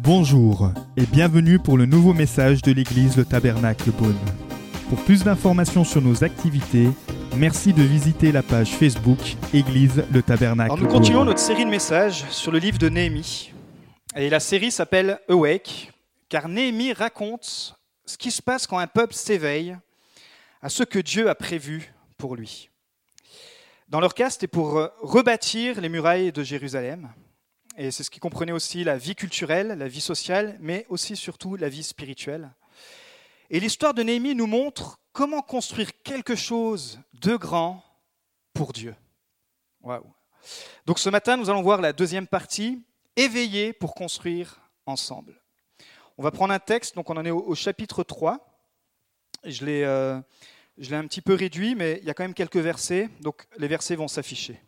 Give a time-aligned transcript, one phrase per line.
[0.00, 4.18] Bonjour et bienvenue pour le nouveau message de l'église Le Tabernacle Beaune.
[4.88, 6.88] Pour plus d'informations sur nos activités,
[7.36, 9.18] merci de visiter la page Facebook
[9.52, 10.72] Église Le Tabernacle.
[10.72, 13.52] Alors nous continuons notre série de messages sur le livre de Néhémie.
[14.14, 15.92] Et la série s'appelle Awake,
[16.28, 19.76] car Néhémie raconte ce qui se passe quand un peuple s'éveille
[20.62, 22.70] à ce que Dieu a prévu pour lui.
[23.88, 27.12] Dans leur cas, c'était pour rebâtir les murailles de Jérusalem.
[27.76, 31.56] Et c'est ce qui comprenait aussi la vie culturelle, la vie sociale, mais aussi surtout
[31.56, 32.50] la vie spirituelle.
[33.50, 37.84] Et l'histoire de Néhémie nous montre comment construire quelque chose de grand
[38.52, 38.94] pour Dieu.
[39.82, 40.04] Waouh.
[40.86, 42.82] Donc ce matin, nous allons voir la deuxième partie,
[43.16, 45.40] éveiller pour construire ensemble.
[46.16, 48.38] On va prendre un texte, donc on en est au, chapitre 3.
[49.44, 50.20] Je l'ai, euh,
[50.78, 53.46] je l'ai un petit peu réduit, mais il y a quand même quelques versets, donc
[53.58, 54.60] les versets vont s'afficher.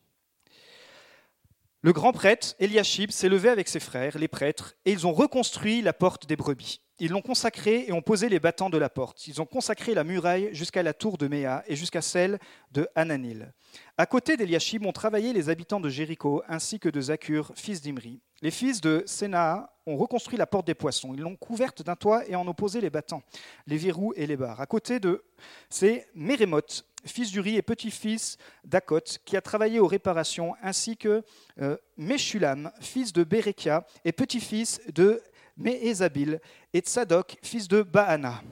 [1.83, 5.83] Le grand prêtre, Eliashib, s'est levé avec ses frères, les prêtres, et ils ont reconstruit
[5.83, 6.81] la porte des brebis.
[6.99, 9.29] Ils l'ont consacrée et ont posé les battants de la porte.
[9.29, 12.39] Ils ont consacré la muraille jusqu'à la tour de Méa et jusqu'à celle
[12.73, 13.53] de Hananil.
[13.99, 18.23] À côté d'Eliashib ont travaillé les habitants de Jéricho ainsi que de Zakur, fils d'Imri.
[18.41, 21.15] Les fils de Sénaa ont reconstruit la porte des poissons.
[21.15, 23.23] Ils l'ont couverte d'un toit et en ont posé les battants,
[23.67, 24.61] les verrous et les barres.
[24.61, 25.25] À côté de,
[25.71, 31.23] c'est Mérémoth, fils d'Uri et petit-fils d'Akot, qui a travaillé aux réparations, ainsi que
[31.61, 35.23] euh, Meshulam, fils de Berekia et petit-fils de
[35.57, 36.41] Mehézabil,
[36.75, 38.43] et Tzadok, fils de Baana.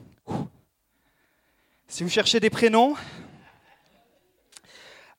[1.86, 2.94] Si vous cherchez des prénoms,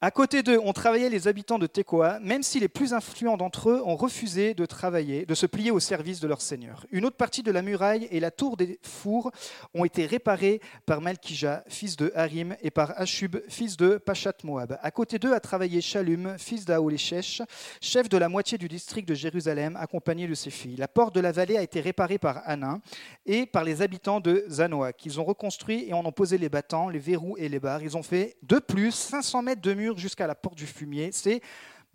[0.02, 3.70] à côté d'eux ont travaillé les habitants de Tekoa, même si les plus influents d'entre
[3.70, 6.86] eux ont refusé de travailler, de se plier au service de leur seigneur.
[6.92, 9.32] Une autre partie de la muraille et la tour des fours
[9.74, 14.78] ont été réparées par Malkija, fils de Harim, et par Ashub, fils de Pachat Moab.
[14.82, 17.42] À côté d'eux a travaillé Shalum, fils d'Aoléchesh,
[17.80, 20.76] chef de la moitié du district de Jérusalem, accompagné de ses filles.
[20.76, 22.82] La porte de la vallée a été réparée par Anin
[23.26, 26.90] et par les habitants de Zanoa, qu'ils ont reconstruit et en ont posé les battants,
[26.90, 27.82] les verrous et les barres.
[27.82, 31.12] Ils ont fait de plus 500 mètres de mur jusqu'à la porte du fumier.
[31.12, 31.42] C'est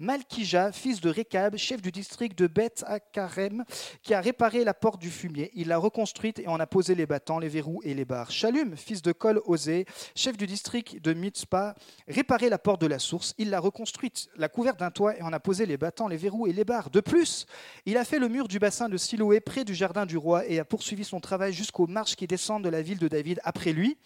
[0.00, 3.64] Malkija, fils de Rekab, chef du district de Beth Akarem,
[4.02, 5.50] qui a réparé la porte du fumier.
[5.52, 8.30] Il l'a reconstruite et en a posé les battants, les verrous et les barres.
[8.30, 9.84] Shalum, fils de Kol Osé,
[10.14, 11.74] chef du district de Mitzpah,
[12.08, 13.34] réparé la porte de la source.
[13.36, 16.46] Il l'a reconstruite, la couverte d'un toit et en a posé les battants, les verrous
[16.46, 16.88] et les barres.
[16.88, 17.44] De plus,
[17.84, 20.58] il a fait le mur du bassin de Siloé près du jardin du roi et
[20.58, 23.98] a poursuivi son travail jusqu'aux marches qui descendent de la ville de David après lui.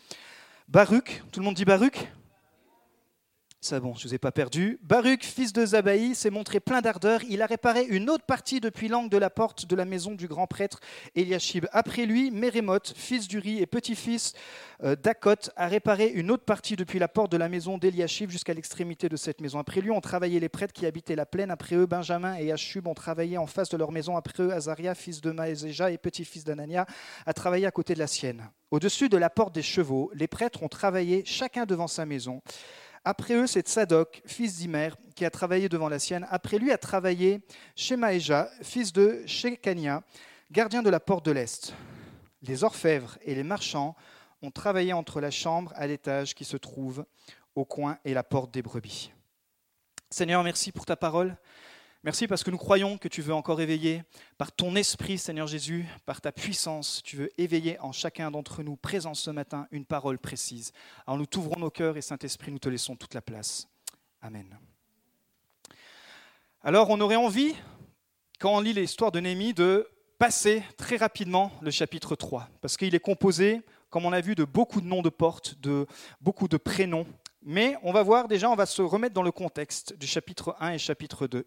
[0.67, 2.09] Baruch, tout le monde dit Baruch?
[3.65, 4.79] C'est bon, je ne vous ai pas perdu.
[4.83, 7.21] Baruch, fils de Zabaï, s'est montré plein d'ardeur.
[7.31, 10.29] Il a réparé une autre partie depuis l'angle de la porte de la maison du
[10.29, 10.81] grand prêtre
[11.15, 11.65] Eliashib.
[11.73, 14.35] Après lui, Mérémoth, fils d'Uri et petit-fils
[14.83, 18.53] euh, d'Akot, a réparé une autre partie depuis la porte de la maison d'Eliashib jusqu'à
[18.53, 19.59] l'extrémité de cette maison.
[19.59, 21.51] Après lui, ont travaillé les prêtres qui habitaient la plaine.
[21.51, 24.19] Après eux, Benjamin et Ashub ont travaillé en face de leur maison.
[24.19, 26.85] Après eux, Azaria, fils de Maézéja et petit-fils d'Anania,
[27.25, 28.47] a travaillé à côté de la sienne.
[28.71, 32.43] Au-dessus de la porte des chevaux, les prêtres ont travaillé chacun devant sa maison.
[33.05, 36.27] Après eux, c'est Tsadok, fils d'Imer, qui a travaillé devant la sienne.
[36.31, 37.43] Après lui a travaillé
[37.77, 40.03] Shemaéja, fils de Shekania,
[40.51, 41.75] gardien de la porte de l'Est.
[42.43, 43.95] Les orfèvres et les marchands
[44.41, 47.05] ont travaillé entre la chambre à l'étage qui se trouve
[47.55, 49.13] au coin et la porte des brebis.
[50.11, 51.37] Seigneur, merci pour ta parole.
[52.05, 54.03] Merci parce que nous croyons que tu veux encore éveiller
[54.37, 57.01] par ton esprit, Seigneur Jésus, par ta puissance.
[57.03, 60.73] Tu veux éveiller en chacun d'entre nous, présent ce matin, une parole précise.
[61.07, 63.69] Alors nous t'ouvrons nos cœurs et Saint-Esprit, nous te laissons toute la place.
[64.21, 64.55] Amen.
[66.63, 67.55] Alors on aurait envie,
[68.39, 69.89] quand on lit l'histoire de Néhémie, de
[70.19, 74.45] passer très rapidement le chapitre 3, parce qu'il est composé, comme on a vu, de
[74.45, 75.87] beaucoup de noms de portes, de
[76.21, 77.07] beaucoup de prénoms.
[77.41, 80.73] Mais on va voir déjà, on va se remettre dans le contexte du chapitre 1
[80.73, 81.47] et chapitre 2.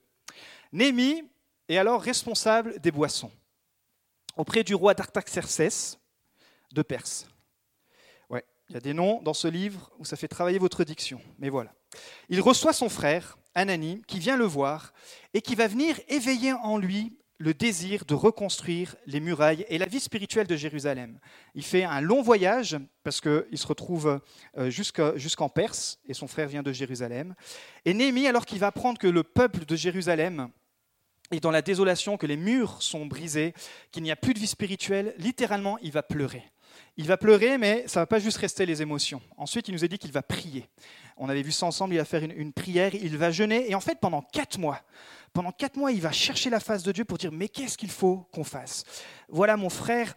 [0.71, 1.23] Némi
[1.69, 3.31] est alors responsable des boissons
[4.35, 5.97] auprès du roi d'Artaxerxès
[6.71, 7.27] de Perse.
[8.29, 11.21] Ouais, il y a des noms dans ce livre où ça fait travailler votre diction,
[11.39, 11.73] mais voilà.
[12.29, 14.93] Il reçoit son frère, Anani, qui vient le voir
[15.33, 19.85] et qui va venir éveiller en lui le désir de reconstruire les murailles et la
[19.85, 21.19] vie spirituelle de Jérusalem.
[21.53, 24.19] Il fait un long voyage parce qu'il se retrouve
[24.57, 27.35] euh, jusqu'en Perse et son frère vient de Jérusalem.
[27.85, 30.49] Et Néhémie, alors qu'il va apprendre que le peuple de Jérusalem
[31.31, 33.53] est dans la désolation, que les murs sont brisés,
[33.91, 36.43] qu'il n'y a plus de vie spirituelle, littéralement, il va pleurer.
[36.95, 39.21] Il va pleurer, mais ça ne va pas juste rester les émotions.
[39.35, 40.67] Ensuite, il nous a dit qu'il va prier.
[41.17, 43.75] On avait vu ça ensemble, il va faire une, une prière, il va jeûner, et
[43.75, 44.81] en fait, pendant quatre mois,
[45.37, 47.91] pendant quatre mois, il va chercher la face de Dieu pour dire Mais qu'est-ce qu'il
[47.91, 48.83] faut qu'on fasse?
[49.29, 50.15] Voilà, mon frère,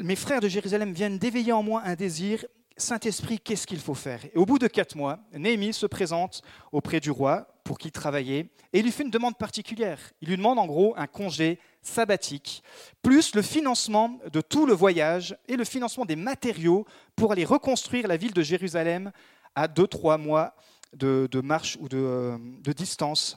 [0.00, 2.46] mes frères de Jérusalem viennent d'éveiller en moi un désir.
[2.78, 4.24] Saint-Esprit, qu'est-ce qu'il faut faire?
[4.24, 6.40] Et au bout de quatre mois, Néhémie se présente
[6.72, 9.98] auprès du roi pour qui travaillait et il lui fait une demande particulière.
[10.22, 12.62] Il lui demande en gros un congé sabbatique,
[13.02, 18.08] plus le financement de tout le voyage et le financement des matériaux pour aller reconstruire
[18.08, 19.12] la ville de Jérusalem
[19.54, 20.54] à deux, trois mois
[20.94, 23.36] de, marche ou de, euh, de distance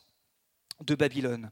[0.83, 1.50] de Babylone.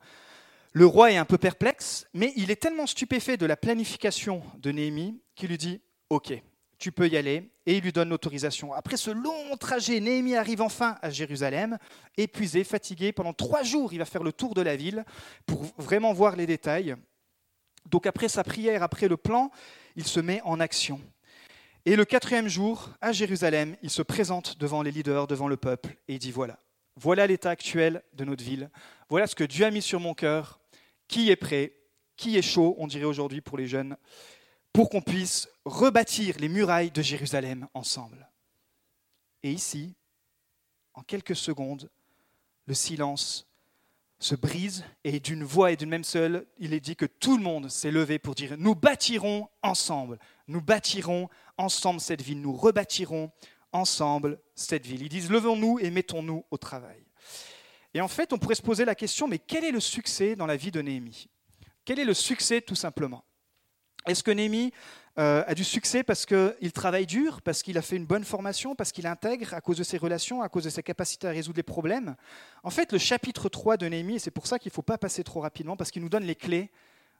[0.71, 4.71] Le roi est un peu perplexe, mais il est tellement stupéfait de la planification de
[4.71, 6.33] Néhémie qu'il lui dit Ok,
[6.79, 7.49] tu peux y aller.
[7.65, 8.73] Et il lui donne l'autorisation.
[8.73, 11.77] Après ce long trajet, Néhémie arrive enfin à Jérusalem,
[12.17, 13.13] épuisé, fatigué.
[13.13, 15.05] Pendant trois jours, il va faire le tour de la ville
[15.45, 16.95] pour vraiment voir les détails.
[17.89, 19.49] Donc après sa prière, après le plan,
[19.95, 20.99] il se met en action.
[21.85, 25.97] Et le quatrième jour, à Jérusalem, il se présente devant les leaders, devant le peuple,
[26.07, 26.59] et il dit, voilà,
[26.95, 28.69] voilà l'état actuel de notre ville,
[29.09, 30.59] voilà ce que Dieu a mis sur mon cœur,
[31.07, 31.73] qui est prêt,
[32.15, 33.97] qui est chaud, on dirait aujourd'hui pour les jeunes,
[34.71, 38.29] pour qu'on puisse rebâtir les murailles de Jérusalem ensemble?
[39.43, 39.95] Et ici,
[40.93, 41.89] en quelques secondes,
[42.65, 43.47] le silence
[44.19, 47.43] se brise et d'une voix et d'une même seule, il est dit que tout le
[47.43, 50.17] monde s'est levé pour dire nous bâtirons ensemble,
[50.47, 53.31] nous bâtirons ensemble cette ville, nous rebâtirons
[53.73, 55.01] ensemble cette ville.
[55.01, 57.02] Ils disent levons-nous et mettons-nous au travail.
[57.93, 60.45] Et en fait, on pourrait se poser la question mais quel est le succès dans
[60.45, 61.29] la vie de Néhémie?
[61.85, 63.23] Quel est le succès tout simplement?
[64.05, 64.73] Est-ce que Némi
[65.17, 68.75] euh, a du succès parce qu'il travaille dur, parce qu'il a fait une bonne formation,
[68.75, 71.57] parce qu'il intègre à cause de ses relations, à cause de sa capacité à résoudre
[71.57, 72.15] les problèmes?
[72.63, 75.23] En fait, le chapitre 3 de Néhémie, c'est pour ça qu'il ne faut pas passer
[75.23, 76.71] trop rapidement, parce qu'il nous donne les clés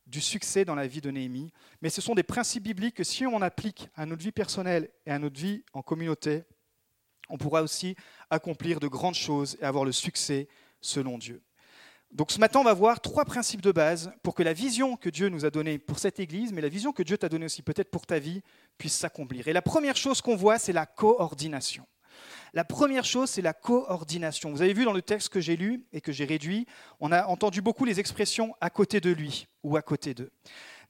[0.08, 1.54] du succès dans la vie de Néhémie.
[1.82, 5.12] Mais ce sont des principes bibliques que si on applique à notre vie personnelle et
[5.12, 6.44] à notre vie en communauté,
[7.30, 7.96] on pourra aussi
[8.30, 10.50] accomplir de grandes choses et avoir le succès
[10.84, 11.42] selon Dieu.
[12.12, 15.10] Donc ce matin, on va voir trois principes de base pour que la vision que
[15.10, 17.64] Dieu nous a donnée pour cette Église, mais la vision que Dieu t'a donnée aussi
[17.64, 18.44] peut-être pour ta vie,
[18.78, 19.48] puisse s'accomplir.
[19.48, 21.88] Et la première chose qu'on voit, c'est la coordination.
[22.54, 24.52] La première chose, c'est la coordination.
[24.52, 26.68] Vous avez vu dans le texte que j'ai lu et que j'ai réduit,
[27.00, 30.32] on a entendu beaucoup les expressions à côté de lui ou à côté d'eux.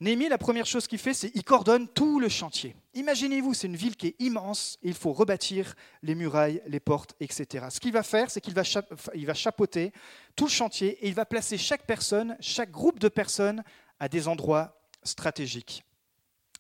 [0.04, 2.76] Néhémie, la première chose qu'il fait, c'est qu'il coordonne tout le chantier.
[2.94, 7.68] Imaginez-vous, c'est une ville qui est immense il faut rebâtir les murailles, les portes, etc.
[7.70, 9.94] Ce qu'il va faire, c'est qu'il va, va chapeauter
[10.36, 13.64] tout le chantier et il va placer chaque personne, chaque groupe de personnes
[13.98, 15.86] à des endroits stratégiques.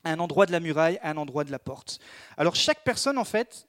[0.06, 2.00] un endroit de la muraille, à un endroit de la porte.
[2.38, 3.68] Alors chaque personne, en fait,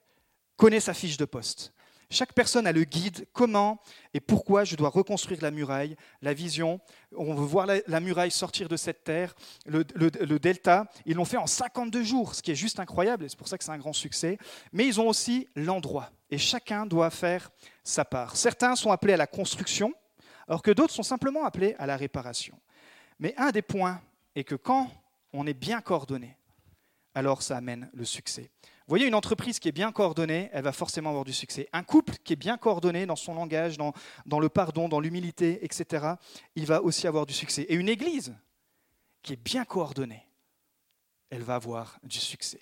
[0.56, 1.72] connaît sa fiche de poste.
[2.14, 3.80] Chaque personne a le guide, comment
[4.14, 6.80] et pourquoi je dois reconstruire la muraille, la vision.
[7.16, 9.34] On veut voir la, muraille sortir de cette terre,
[9.66, 9.82] le,
[10.38, 10.86] delta.
[11.06, 13.58] Ils l'ont fait en 52 jours, ce qui est juste incroyable, et c'est pour ça
[13.58, 14.38] que c'est un grand succès.
[14.72, 17.50] Mais ils ont aussi l'endroit, et chacun doit faire
[17.82, 18.36] sa part.
[18.36, 19.92] Certains sont appelés à la construction,
[20.46, 22.56] alors que d'autres sont simplement appelés à la réparation.
[23.18, 24.00] Mais un des points
[24.36, 24.88] est que quand
[25.32, 26.36] on est bien coordonné,
[27.12, 28.52] alors ça amène le succès.
[28.86, 31.68] Voyez, une entreprise qui est bien coordonnée, elle va forcément avoir du succès.
[31.72, 33.94] Un couple qui est bien coordonné dans son langage, dans,
[34.26, 36.14] dans le pardon, dans l'humilité, etc.,
[36.54, 37.62] il va aussi avoir du succès.
[37.62, 38.34] Et une église
[39.22, 40.26] qui est bien coordonnée,
[41.30, 42.60] elle va avoir du succès.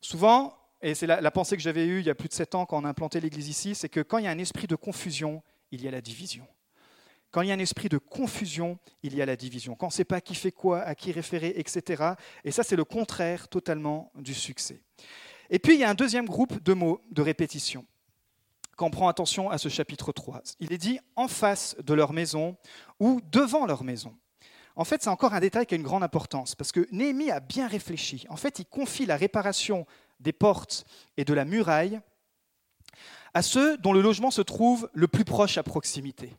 [0.00, 2.54] Souvent, et c'est la, la, pensée que j'avais eue il y a plus de sept
[2.54, 4.66] ans quand on a implanté l'église ici, c'est que quand il y a un esprit
[4.66, 6.46] de confusion, il y a la division.
[7.30, 9.76] Quand il y a un esprit de confusion, il y a la division.
[9.76, 12.14] Quand on ne sait pas qui fait quoi, à qui référer, etc.
[12.44, 14.80] Et ça, c'est le contraire totalement du succès.
[15.50, 17.84] Et puis, il y a un deuxième groupe de mots de répétition.
[18.76, 22.12] Quand on prend attention à ce chapitre 3, il est dit en face de leur
[22.12, 22.56] maison
[23.00, 24.16] ou devant leur maison.
[24.76, 27.40] En fait, c'est encore un détail qui a une grande importance, parce que Néhémie a
[27.40, 28.24] bien réfléchi.
[28.30, 29.86] En fait, il confie la réparation
[30.20, 32.00] des portes et de la muraille
[33.34, 36.32] à ceux dont le logement se trouve le plus proche à proximité.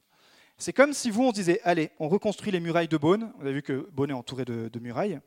[0.58, 3.32] C'est comme si vous, on disait, allez, on reconstruit les murailles de Beaune.
[3.40, 5.20] On a vu que Beaune est entouré de murailles.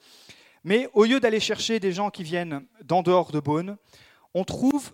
[0.64, 3.76] Mais au lieu d'aller chercher des gens qui viennent d'en dehors de Beaune,
[4.32, 4.92] on trouve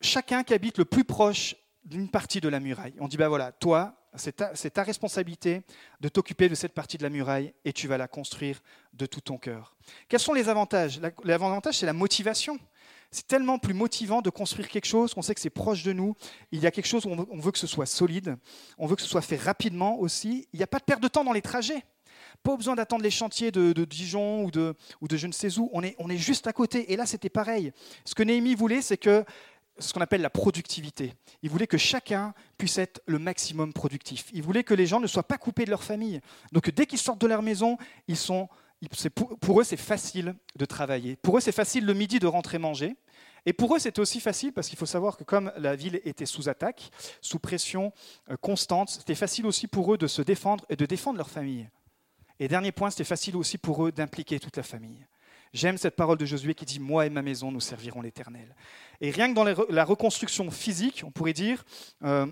[0.00, 2.94] chacun qui habite le plus proche d'une partie de la muraille.
[3.00, 4.34] On dit, ben voilà, toi, c'est
[4.72, 5.62] ta, responsabilité
[6.00, 8.60] de t'occuper de cette partie de la muraille et tu vas la construire
[8.92, 9.76] de tout ton cœur.
[10.08, 11.00] Quels sont les avantages?
[11.24, 12.58] L'avantage, c'est la motivation.
[13.10, 16.14] C'est tellement plus motivant de construire quelque chose qu'on sait que c'est proche de nous.
[16.52, 18.36] Il y a quelque chose où on veut que ce soit solide,
[18.78, 20.46] on veut que ce soit fait rapidement aussi.
[20.52, 21.82] Il n'y a pas de perte de temps dans les trajets.
[22.42, 24.74] Pas besoin d'attendre les chantiers de, Dijon ou de,
[25.10, 25.70] je ne sais où.
[25.72, 26.92] On est, juste à côté.
[26.92, 27.72] Et là, c'était pareil.
[28.04, 29.24] Ce que Néhémie voulait, c'est que
[29.78, 31.14] ce qu'on appelle la productivité.
[31.42, 34.26] Il voulait que chacun puisse être le maximum productif.
[34.32, 36.20] Il voulait que les gens ne soient pas coupés de leur famille.
[36.52, 37.78] Donc dès qu'ils sortent de leur maison,
[39.40, 41.16] pour eux, c'est facile de travailler.
[41.16, 42.96] Pour eux, c'est facile le midi de rentrer manger.
[43.46, 46.26] Et pour eux, c'était aussi facile parce qu'il faut savoir que comme la ville était
[46.26, 47.92] sous attaque, sous pression
[48.30, 51.68] euh, constante, c'était facile aussi pour eux de se défendre et de défendre leur famille.
[52.40, 55.06] Et dernier point, c'était facile aussi pour eux d'impliquer toute la famille.
[55.52, 58.56] J'aime cette parole de Josué qui dit Moi et ma maison, nous servirons l'Éternel.
[59.00, 61.64] Et rien que dans la reconstruction physique, on pourrait dire,
[62.02, 62.26] euh,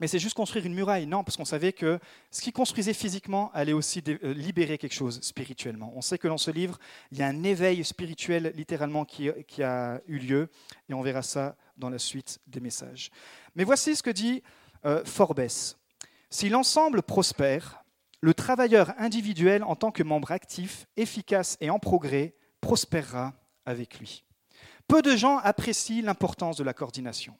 [0.00, 1.06] mais c'est juste construire une muraille.
[1.06, 1.98] Non, parce qu'on savait que
[2.30, 5.92] ce qui construisait physiquement allait aussi euh, libérer quelque chose spirituellement.
[5.94, 6.78] On sait que dans ce livre,
[7.12, 9.28] il y a un éveil spirituel littéralement qui,
[9.62, 10.48] a eu lieu,
[10.88, 13.10] et on verra ça dans la suite des messages.
[13.54, 14.42] Mais voici ce que dit
[14.86, 15.48] euh, Forbes.
[16.30, 17.84] Si l'ensemble prospère,
[18.26, 24.24] le travailleur individuel en tant que membre actif, efficace et en progrès prospérera avec lui.
[24.88, 27.38] Peu de gens apprécient l'importance de la coordination.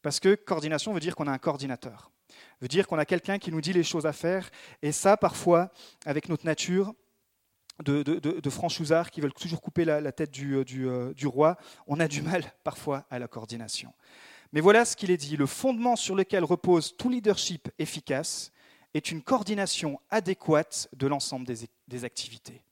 [0.00, 2.12] Parce que coordination veut dire qu'on a un coordinateur,
[2.62, 4.48] veut dire qu'on a quelqu'un qui nous dit les choses à faire.
[4.80, 5.70] Et ça, parfois,
[6.06, 6.94] avec notre nature
[7.84, 12.22] de, de, qui veulent toujours couper la, tête du, euh, du roi, on a du
[12.22, 13.92] mal parfois à la coordination.
[14.54, 15.36] Mais voilà ce qu'il est dit.
[15.36, 18.50] Le fondement sur lequel repose tout leadership efficace
[18.96, 22.62] est une coordination adéquate de l'ensemble des, activités.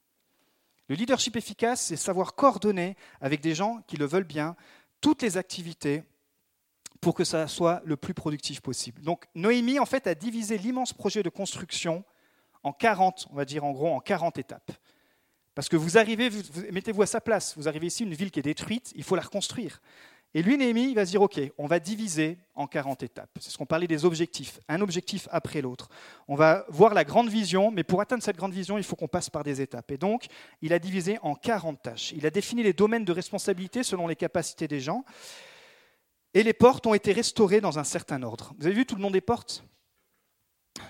[0.88, 4.56] Le leadership efficace, c'est savoir coordonner avec des gens qui le veulent bien
[5.00, 6.02] toutes les activités
[7.00, 9.02] pour que ça soit le plus productif possible.
[9.02, 12.04] Donc Noémie, en fait, a divisé l'immense projet de construction
[12.62, 14.72] en 40, on va dire en gros, en 40 étapes.
[15.54, 16.30] Parce que vous arrivez,
[16.72, 19.22] mettez-vous à sa place, vous arrivez ici, une ville qui est détruite, il faut la
[19.22, 19.80] reconstruire.
[20.36, 23.30] Et lui, Néhémie, il va se dire, OK, on va diviser en 40 étapes.
[23.40, 25.88] C'est ce qu'on parlait des objectifs, un objectif après l'autre.
[26.26, 29.06] On va voir la grande vision, mais pour atteindre cette grande vision, il faut qu'on
[29.06, 29.92] passe par des étapes.
[29.92, 30.26] Et donc,
[30.60, 32.12] il a divisé en 40 tâches.
[32.16, 35.04] Il a défini les domaines de responsabilité selon les capacités des gens.
[36.34, 38.54] Et les portes ont été restaurées dans un certain ordre.
[38.58, 39.64] Vous avez vu tout le nom des portes?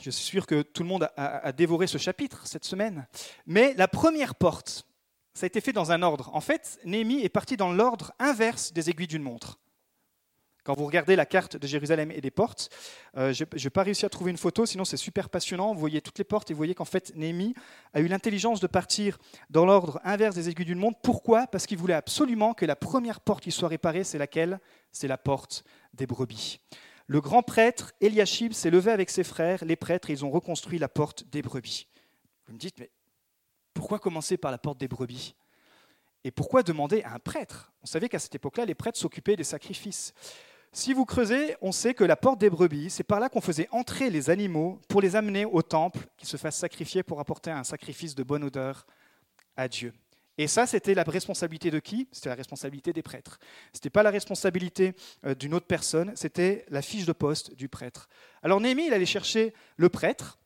[0.00, 3.06] Je suis sûr que tout le monde a, dévoré ce chapitre cette semaine.
[3.46, 4.86] Mais la première porte,
[5.34, 6.30] ça a été fait dans un ordre.
[6.32, 9.58] En fait, Néhémie est parti dans l'ordre inverse des aiguilles d'une montre.
[10.62, 12.70] Quand vous regardez la carte de Jérusalem et des portes,
[13.18, 15.74] euh, je n'ai pas réussi à trouver une photo, sinon c'est super passionnant.
[15.74, 17.54] Vous voyez toutes les portes et vous voyez qu'en fait, Néhémie
[17.92, 19.18] a eu l'intelligence de partir
[19.50, 21.00] dans l'ordre inverse des aiguilles d'une montre.
[21.02, 21.46] Pourquoi?
[21.48, 24.58] Parce qu'il voulait absolument que la première porte qui soit réparée, c'est laquelle?
[24.90, 26.60] C'est la porte des brebis.
[27.08, 30.78] Le grand prêtre Eliashib s'est levé avec ses frères, les prêtres, et ils ont reconstruit
[30.78, 31.88] la porte des brebis.
[32.46, 32.90] Vous me dites, mais
[33.84, 35.34] pourquoi commencer par la porte des brebis
[36.24, 37.70] Et pourquoi demander à un prêtre?
[37.82, 40.14] On savait qu'à cette époque-là, les prêtres s'occupaient des sacrifices.
[40.72, 43.68] Si vous creusez, on sait que la porte des brebis, c'est par là qu'on faisait
[43.72, 47.62] entrer les animaux pour les amener au temple, qu'ils se fassent sacrifier pour apporter un
[47.62, 48.86] sacrifice de bonne odeur
[49.54, 49.92] à Dieu.
[50.38, 52.08] Et ça, c'était la responsabilité de qui?
[52.10, 53.38] C'était la responsabilité des prêtres.
[53.74, 54.94] Ce n'était pas la responsabilité
[55.26, 58.08] euh, d'une autre personne, c'était la fiche de poste du prêtre.
[58.42, 60.38] Alors Néhémie, il allait chercher le prêtre.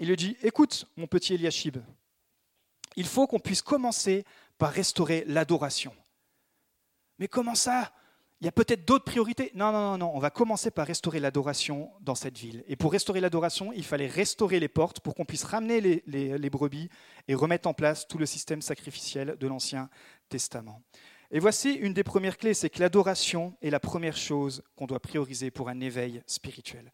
[0.00, 1.76] Il lui dit Écoute, mon petit Eliashib,
[2.96, 4.24] il faut qu'on puisse commencer
[4.58, 5.92] par restaurer l'adoration.
[7.18, 7.92] Mais comment ça?
[8.40, 9.50] Il y a peut-être d'autres priorités?
[9.54, 12.64] Non, non, non, non, on va commencer par restaurer l'adoration dans cette ville.
[12.68, 16.50] Et pour restaurer l'adoration, il fallait restaurer les portes pour qu'on puisse ramener les, les,
[16.50, 16.88] brebis
[17.28, 19.90] et remettre en place tout le système sacrificiel de l'Ancien
[20.30, 20.80] Testament.
[21.30, 25.00] Et voici une des premières clés, c'est que l'adoration est la première chose qu'on doit
[25.00, 26.90] prioriser pour un éveil spirituel.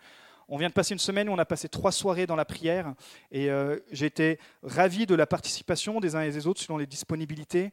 [0.49, 2.95] On vient de passer une semaine où on a passé trois soirées dans la prière
[3.33, 6.87] et euh, j'ai été ravi de la participation des uns et des autres selon les
[6.87, 7.73] disponibilités.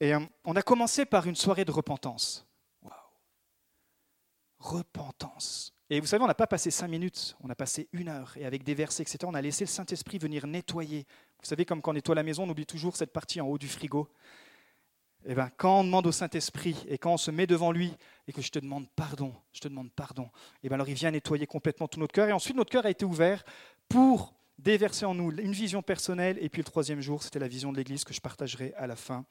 [0.00, 2.46] Et euh, on a commencé par une soirée de repentance
[4.64, 5.72] repentance.
[5.90, 8.34] Et vous savez, on n'a pas passé cinq minutes, on a passé une heure.
[8.36, 11.06] Et avec des versets, etc., on a laissé le Saint-Esprit venir nettoyer.
[11.38, 13.58] Vous savez, comme quand on nettoie la maison, on oublie toujours cette partie en haut
[13.58, 14.08] du frigo.
[15.26, 17.94] Eh bien, quand on demande au Saint-Esprit et quand on se met devant lui
[18.28, 20.28] et que je te demande pardon, je te demande pardon,
[20.62, 22.28] eh bien alors il vient nettoyer complètement tout notre cœur.
[22.28, 23.42] Et ensuite, notre cœur a été ouvert
[23.88, 26.38] pour déverser en nous une vision personnelle.
[26.40, 28.96] Et puis le troisième jour, c'était la vision de l'Église que je partagerai à la
[28.96, 29.24] fin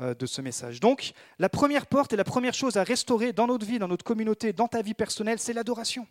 [0.00, 0.80] euh, de ce message.
[0.80, 4.04] Donc, la première porte et la première chose à restaurer dans notre vie, dans notre
[4.04, 6.06] communauté, dans ta vie personnelle, c'est l'adoration.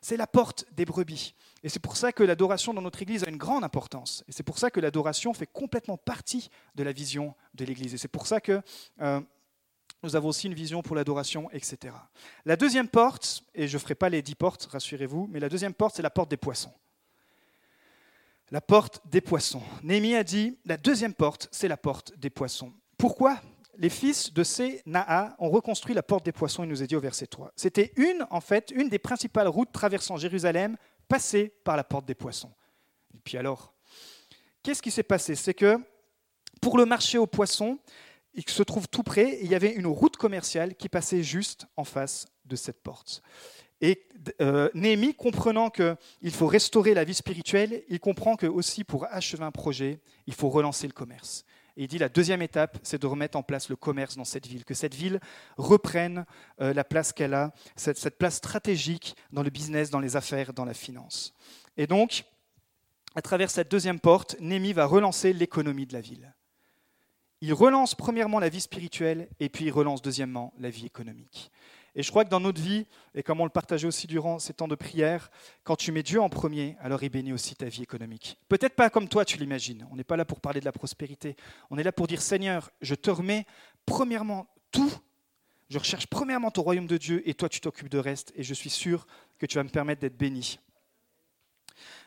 [0.00, 1.34] C'est la porte des brebis.
[1.64, 4.22] Et c'est pour ça que l'adoration dans notre Église a une grande importance.
[4.28, 7.94] Et c'est pour ça que l'adoration fait complètement partie de la vision de l'Église.
[7.94, 8.60] Et c'est pour ça que
[9.00, 9.20] euh,
[10.02, 11.94] nous avons aussi une vision pour l'adoration, etc.
[12.44, 15.72] La deuxième porte, et je ne ferai pas les dix portes, rassurez-vous, mais la deuxième
[15.72, 16.72] porte, c'est la porte des poissons.
[18.50, 19.62] La porte des poissons.
[19.82, 22.74] Néhémie a dit, la deuxième porte, c'est la porte des poissons.
[22.98, 23.40] Pourquoi?
[23.78, 27.00] Les fils de Sénaa ont reconstruit la porte des poissons, il nous est dit au
[27.00, 27.52] verset 3.
[27.56, 30.76] C'était une, en fait, une des principales routes traversant Jérusalem,
[31.08, 32.52] passée par la porte des poissons.
[33.14, 33.74] Et puis alors,
[34.62, 35.34] qu'est-ce qui s'est passé?
[35.34, 35.78] C'est que
[36.60, 37.78] pour le marché aux poissons,
[38.34, 41.84] il se trouve tout près, il y avait une route commerciale qui passait juste en
[41.84, 43.22] face de cette porte.
[43.80, 44.08] Et
[44.40, 49.44] euh, Néhémie, comprenant qu'il faut restaurer la vie spirituelle, il comprend que aussi pour achever
[49.44, 51.44] un projet, il faut relancer le commerce.
[51.76, 54.46] Et il dit la deuxième étape, c'est de remettre en place le commerce dans cette
[54.46, 55.20] ville, que cette ville
[55.56, 56.24] reprenne
[56.60, 60.64] euh, la place qu'elle a, cette, place stratégique dans le business, dans les affaires, dans
[60.64, 61.34] la finance.
[61.76, 62.24] Et donc,
[63.16, 66.32] à travers cette deuxième porte, Némi va relancer l'économie de la ville.
[67.40, 71.50] il relance premièrement la vie spirituelle et puis il relance deuxièmement la vie économique.
[71.96, 74.52] Et je crois que dans notre vie, et comme on le partageait aussi durant ces
[74.52, 75.30] temps de prière,
[75.62, 78.36] quand tu mets Dieu en premier, alors il bénit aussi ta vie économique.
[78.48, 79.86] Peut-être pas comme toi tu l'imagines.
[79.92, 81.36] On n'est pas là pour parler de la prospérité.
[81.70, 83.46] On est là pour dire Seigneur, je te remets
[83.86, 84.92] premièrement tout.
[85.70, 88.54] Je recherche premièrement ton royaume de Dieu et toi tu t'occupes de reste et je
[88.54, 89.06] suis sûr
[89.38, 90.58] que tu vas me permettre d'être béni.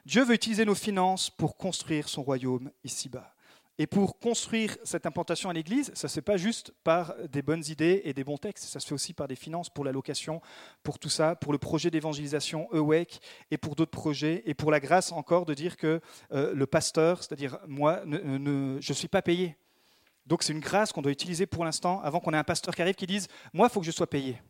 [0.06, 3.36] Dieu veut utiliser nos finances pour construire son royaume ici-bas.
[3.80, 7.44] Et pour construire cette implantation à l'Église, ça ne se fait pas juste par des
[7.44, 9.92] bonnes idées et des bons textes, ça se fait aussi par des finances pour la
[9.92, 10.42] location,
[10.82, 13.20] pour tout ça, pour le projet d'évangélisation EWEC
[13.52, 17.22] et pour d'autres projets, et pour la grâce encore de dire que euh, le pasteur,
[17.22, 19.56] c'est-à-dire moi, je ne suis pas payé.
[20.26, 22.82] Donc c'est une grâce qu'on doit utiliser pour l'instant avant qu'on ait un pasteur qui
[22.82, 24.42] arrive qui dise Moi, il faut que je sois payé.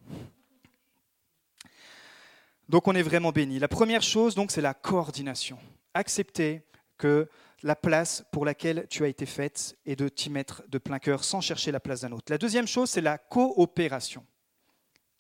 [2.70, 3.60] Donc on est vraiment béni.
[3.60, 5.58] La première chose, donc, c'est la coordination.
[5.94, 6.64] Accepter
[6.98, 7.30] que
[7.64, 11.24] la place pour laquelle tu as été faite et de t'y mettre de plein cœur
[11.24, 12.32] sans chercher la place d'un autre.
[12.32, 14.26] La deuxième chose, c'est la coopération.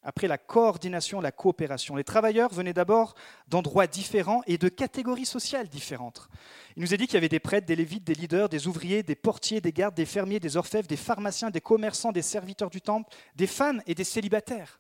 [0.03, 1.96] Après la coordination, la coopération.
[1.96, 3.15] Les travailleurs venaient d'abord
[3.48, 6.29] d'endroits différents et de catégories sociales différentes.
[6.77, 9.03] Il nous est dit qu'il y avait des prêtres, des lévites, des leaders, des ouvriers,
[9.03, 12.82] des portiers, des gardes, des fermiers, des orfèvres, des pharmaciens, des commerçants, des serviteurs du
[12.82, 14.79] temple, des femmes et des célibataires.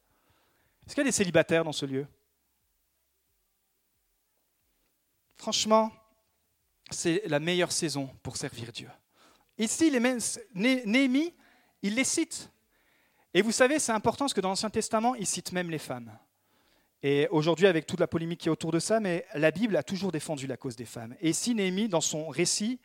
[0.85, 2.07] Est-ce qu'il y a des célibataires dans ce lieu?
[5.35, 5.91] Franchement,
[6.89, 8.89] c'est la meilleure saison pour servir Dieu.
[9.57, 9.91] Ici,
[10.53, 11.33] Néhémie,
[11.81, 12.51] il les cite.
[13.33, 16.17] Et vous savez, c'est important parce que dans l'Ancien Testament, il cite même les femmes.
[17.03, 19.83] Et aujourd'hui, avec toute la polémique qui est autour de ça, mais la Bible a
[19.83, 21.15] toujours défendu la cause des femmes.
[21.21, 22.79] Et ici, Néhémie, dans son récit,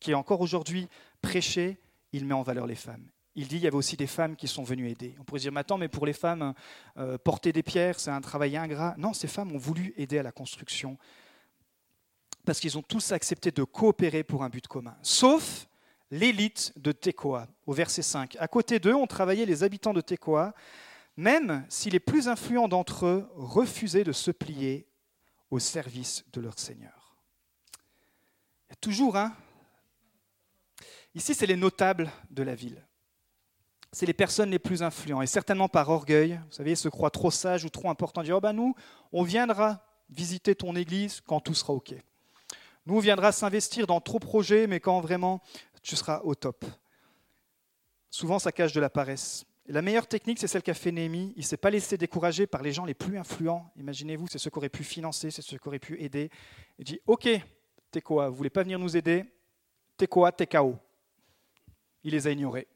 [0.00, 0.88] qui est encore aujourd'hui
[1.22, 1.78] prêché,
[2.12, 3.08] il met en valeur les femmes.
[3.36, 5.16] Il dit il y avait aussi des femmes qui sont venues aider.
[5.18, 6.54] On pourrait dire, mais attends, mais pour les femmes,
[6.96, 8.94] euh, porter des pierres, c'est un travail ingrat.
[8.96, 10.96] Non, ces femmes ont voulu aider à la construction
[12.44, 15.66] parce qu'ils ont tous accepté de coopérer pour un but commun, sauf
[16.10, 18.36] l'élite de Tekoa, au verset 5.
[18.38, 20.54] À côté d'eux ont travaillé les habitants de Tekoa,
[21.16, 24.86] même si les plus influents d'entre eux refusaient de se plier
[25.50, 27.16] au service de leur Seigneur.
[28.70, 29.32] Il toujours un.
[31.14, 32.84] Ici, c'est les notables de la ville.
[33.92, 37.10] C'est les personnes les plus influents, et certainement par orgueil, vous savez, ils se croient
[37.10, 38.74] trop sages ou trop importants, dire, oh ben nous,
[39.12, 41.94] on viendra visiter ton église quand tout sera OK.
[42.86, 45.40] Nous, viendra s'investir dans trop de projets, mais quand vraiment
[45.82, 46.64] tu seras au top.
[48.10, 49.44] Souvent, ça cache de la paresse.
[49.66, 51.32] la meilleure technique, c'est celle qu'a fait Néhémie.
[51.36, 53.72] Il ne s'est pas laissé décourager par les gens les plus influents.
[53.76, 56.30] Imaginez-vous, c'est ceux qui auraient pu financer, c'est ceux qui auraient pu aider.
[56.78, 57.28] Il dit Ok,
[57.90, 59.24] Tekoa, vous voulez pas venir nous aider?
[59.96, 60.78] Tekoa, Tekao.
[62.02, 62.68] Il les a ignorés.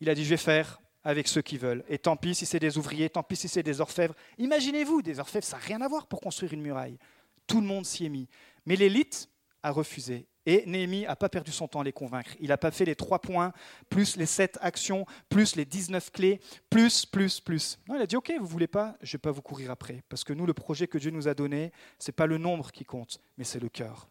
[0.00, 1.84] Il a dit Je vais faire avec ceux qui veulent.
[1.88, 4.14] Et tant pis si c'est des ouvriers, tant pis si c'est des orfèvres.
[4.36, 6.98] Imaginez-vous, des orfèvres, ça n'a rien à voir pour construire une muraille.
[7.46, 8.28] Tout le monde s'y est mis.
[8.68, 9.30] Mais l'élite
[9.62, 10.28] a refusé.
[10.44, 12.32] Et Néhémie n'a pas perdu son temps à les convaincre.
[12.38, 13.54] Il n'a pas fait les trois points,
[13.88, 17.78] plus les sept actions, plus les 19 clés, plus, plus, plus.
[17.88, 20.02] Non, il a dit, OK, vous voulez pas, je ne vais pas vous courir après.
[20.10, 22.70] Parce que nous, le projet que Dieu nous a donné, ce n'est pas le nombre
[22.70, 24.06] qui compte, mais c'est le cœur.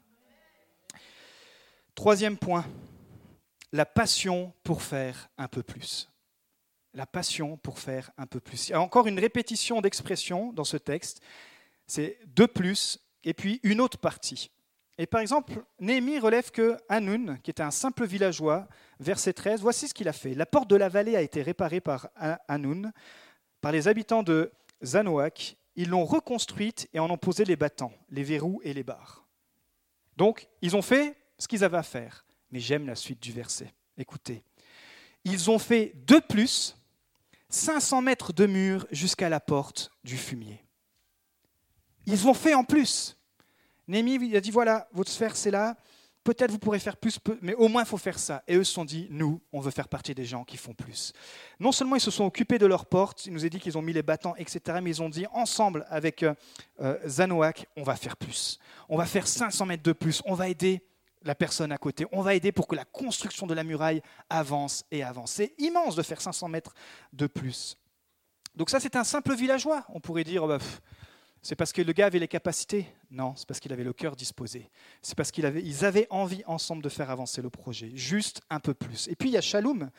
[1.93, 2.65] Troisième point,
[3.71, 6.09] la passion pour faire un peu plus.
[6.95, 8.69] La passion pour faire un peu plus.
[8.69, 11.21] Il y a encore une répétition d'expression dans ce texte.
[11.85, 14.51] C'est de plus et puis une autre partie.
[14.97, 18.67] Et par exemple, Néhémie relève que Hanoun, qui était un simple villageois,
[18.99, 20.33] verset 13, voici ce qu'il a fait.
[20.33, 22.09] La porte de la vallée a été réparée par
[22.47, 22.91] Hanoun,
[23.61, 24.51] par les habitants de
[24.83, 25.55] Zanoak.
[25.75, 29.27] Ils l'ont reconstruite et en ont posé les battants, les verrous et les barres.
[30.15, 32.25] Donc, ils ont fait ce qu'ils avaient à faire.
[32.51, 33.71] Mais j'aime la suite du verset.
[33.97, 34.43] Écoutez.
[35.25, 36.75] Ils ont fait de plus
[37.49, 40.63] 500 mètres de mur jusqu'à la porte du fumier.
[42.07, 43.17] Ils ont fait en plus.
[43.87, 45.75] Némi a dit voilà, votre sphère c'est là,
[46.23, 48.43] peut-être vous pourrez faire plus, mais au moins il faut faire ça.
[48.47, 51.13] Et eux se sont dit nous, on veut faire partie des gens qui font plus.
[51.59, 53.81] Non seulement ils se sont occupés de leurs portes, il nous a dit qu'ils ont
[53.81, 56.33] mis les battants, etc., mais ils ont dit ensemble avec euh,
[56.81, 58.57] euh, Zanoak, on va faire plus.
[58.89, 60.81] On va faire 500 mètres de plus, on va aider
[61.23, 62.05] la personne à côté.
[62.13, 65.33] On va aider pour que la construction de la muraille avance et avance.
[65.33, 66.73] C'est immense de faire 500 mètres
[67.11, 67.77] de plus.
[68.55, 69.85] Donc ça, c'est un simple villageois.
[69.89, 70.59] On pourrait dire, oh bah,
[71.47, 72.85] c'est parce que le gars avait les capacités?
[73.09, 74.69] Non, c'est parce qu'il avait le cœur disposé.
[75.01, 78.73] C'est parce qu'ils avaient, avaient envie ensemble de faire avancer le projet, juste un peu
[78.73, 79.07] plus.
[79.07, 79.89] Et puis il y a Shalom,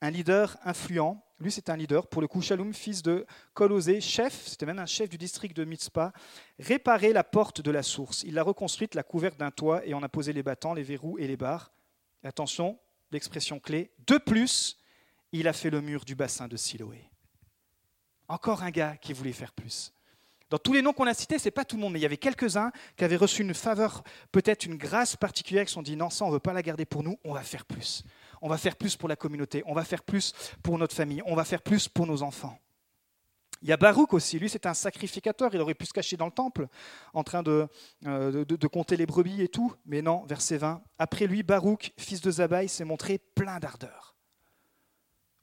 [0.00, 1.24] un leader influent.
[1.38, 2.08] Lui, c'est un leader.
[2.08, 5.64] Pour le coup, Shalom, fils de Colosé, chef, c'était même un chef du district de
[5.64, 6.12] Mitzpah,
[6.58, 8.24] réparait la porte de la source.
[8.24, 11.18] Il l'a reconstruite, l'a couverte d'un toit et on a posé les battants, les verrous
[11.20, 11.70] et les barres.
[12.24, 12.80] attention,
[13.12, 13.92] l'expression clé.
[14.08, 14.76] De plus,
[15.30, 17.08] il a fait le mur du bassin de Siloé.
[18.26, 19.92] Encore un gars qui voulait faire plus.
[20.48, 22.02] Dans tous les noms qu'on a cités, ce n'est pas tout le monde, mais il
[22.02, 25.82] y avait quelques-uns qui avaient reçu une faveur, peut-être une grâce particulière, qui se sont
[25.82, 28.04] dit non, ça, on ne veut pas la garder pour nous, on va faire plus.
[28.42, 30.32] on va faire plus pour la communauté, on va faire plus
[30.62, 32.58] pour notre famille, on va faire plus pour nos enfants.
[33.62, 36.26] Il y a Baruch aussi, lui c'est un sacrificateur, il aurait pu se cacher dans
[36.26, 36.68] le temple
[37.14, 37.66] en train de,
[38.04, 40.82] euh, de, compter les brebis et tout, mais non, verset 20.
[40.98, 44.14] Après lui, Baruch, fils de Zabaï, s'est montré plein d'ardeur.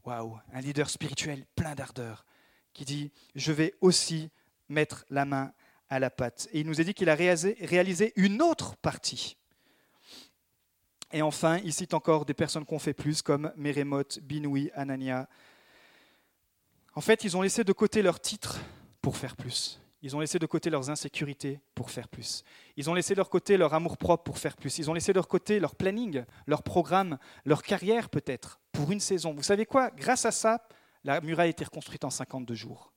[0.06, 2.26] Waouh, un leader spirituel plein d'ardeur
[2.74, 4.30] qui dit Je vais aussi
[4.74, 5.54] mettre la main
[5.90, 6.50] à la pâte.
[6.52, 9.38] Et il nous a dit qu'il a réalisé une autre partie.
[11.12, 15.30] Et enfin, il cite encore des personnes qu'on fait plus, comme Mérémoth, Binoui, Anania,
[16.96, 18.60] en fait, ils ont laissé de côté leur titre
[19.02, 19.80] pour faire plus.
[20.04, 22.44] Ils ont laissé de côté leurs insécurités pour faire plus.
[22.76, 24.78] Ils ont laissé de côté leur amour-propre pour faire plus.
[24.78, 29.00] Ils ont laissé de leur côté leur planning, leur programme, leur carrière peut-être, pour une
[29.00, 29.34] saison.
[29.34, 29.90] Vous savez quoi?
[29.92, 30.68] Grâce à ça,
[31.04, 32.93] la muraille a été reconstruite en 52 jours.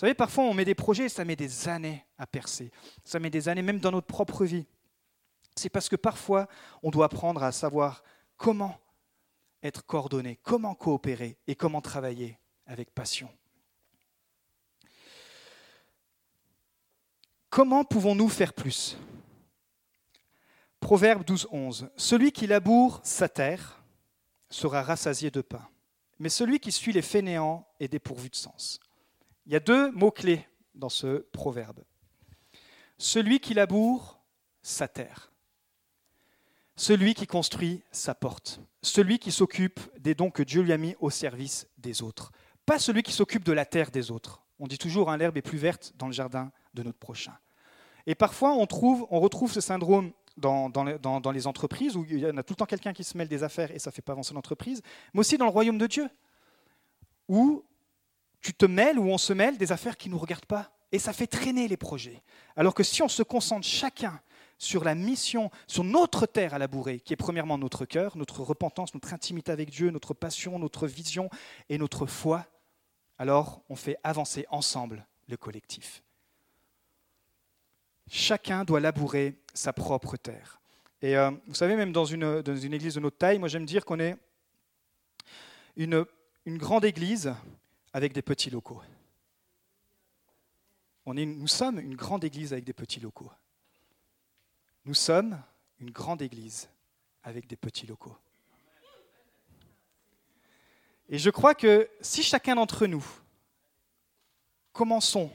[0.00, 2.70] Vous savez, parfois on met des projets et ça met des années à percer.
[3.04, 4.64] Ça met des années même dans notre propre vie.
[5.54, 6.48] C'est parce que parfois
[6.82, 8.02] on doit apprendre à savoir
[8.38, 8.80] comment
[9.62, 13.28] être coordonné, comment coopérer et comment travailler avec passion.
[17.50, 18.96] Comment pouvons-nous faire plus?
[20.80, 21.90] Proverbe 12, 11.
[21.98, 23.82] Celui qui laboure sa terre
[24.48, 25.68] sera rassasié de pain,
[26.18, 28.80] mais celui qui suit les fainéants est dépourvu de sens.
[29.46, 31.82] Il y a deux mots-clés dans ce proverbe.
[32.98, 34.20] Celui qui laboure
[34.62, 35.32] sa terre,
[36.76, 40.94] celui qui construit sa porte, celui qui s'occupe des dons que Dieu lui a mis
[41.00, 42.32] au service des autres
[42.70, 44.42] pas celui qui s'occupe de la terre des autres.
[44.60, 47.36] On dit toujours hein, l'herbe est plus verte dans le jardin de notre prochain.
[48.06, 52.26] Et parfois, on, trouve, on retrouve ce syndrome dans, dans, les entreprises, où il y
[52.26, 54.02] en a tout le temps quelqu'un qui se mêle des affaires et ça ne fait
[54.02, 56.08] pas avancer l'entreprise, mais aussi dans le royaume de Dieu,
[57.28, 57.64] où
[58.40, 60.98] tu te mêles, où on se mêle des affaires qui ne nous regardent pas, et
[60.98, 62.22] ça fait traîner les projets.
[62.56, 64.20] Alors que si on se concentre chacun
[64.58, 68.92] sur la mission, sur notre terre à labourer, qui est premièrement notre cœur, notre repentance,
[68.94, 71.30] notre intimité avec Dieu, notre passion, notre vision
[71.68, 72.46] et notre foi,
[73.18, 76.02] alors on fait avancer ensemble le collectif.
[78.10, 80.60] Chacun doit labourer sa propre terre.
[81.00, 83.64] Et euh, vous savez, même dans une, dans une, église de notre taille, moi j'aime
[83.64, 84.16] dire qu'on est
[85.76, 86.04] une,
[86.44, 87.32] une, grande église
[87.92, 88.82] avec des petits locaux.
[91.06, 93.30] Nous sommes une grande église avec des petits locaux.
[94.84, 95.42] Nous sommes
[95.78, 96.68] une grande église
[97.22, 98.16] avec des petits locaux.
[101.08, 103.04] Et je crois que si chacun d'entre nous
[104.72, 105.30] commençons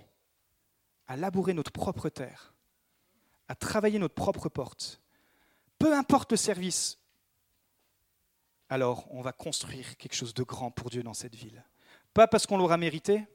[1.07, 2.53] à labourer notre propre terre,
[3.49, 5.01] à travailler notre propre porte,
[5.77, 6.97] peu importe le service,
[8.69, 11.63] alors on va construire quelque chose de grand pour Dieu dans cette ville.
[12.15, 13.27] Pas parce qu'on l'aura mérité,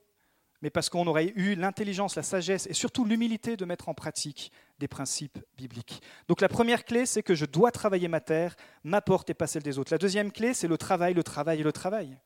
[0.63, 4.51] mais parce qu'on aurait eu l'intelligence, la sagesse et surtout l'humilité de mettre en pratique
[4.79, 6.03] des principes bibliques.
[6.29, 9.47] Donc la première clé, c'est que je dois travailler ma terre, ma porte et pas
[9.47, 9.93] celle des autres.
[9.93, 12.17] La deuxième clé, c'est le travail, le travail et le travail.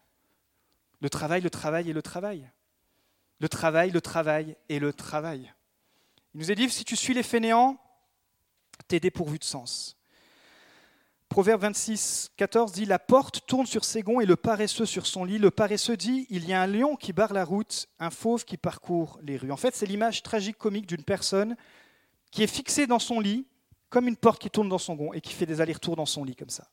[1.00, 2.48] Le travail, le travail et le travail.
[3.40, 5.52] Le travail, le travail et le travail.
[6.34, 7.78] Il nous est dit, si tu suis les fainéants,
[8.88, 9.96] tu es dépourvu de sens.
[11.28, 15.24] Proverbe 26, 14 dit La porte tourne sur ses gonds et le paresseux sur son
[15.24, 15.38] lit.
[15.38, 18.56] Le paresseux dit Il y a un lion qui barre la route, un fauve qui
[18.56, 19.50] parcourt les rues.
[19.50, 21.56] En fait, c'est l'image tragique comique d'une personne
[22.30, 23.46] qui est fixée dans son lit,
[23.90, 26.24] comme une porte qui tourne dans son gond et qui fait des allers-retours dans son
[26.24, 26.68] lit comme ça.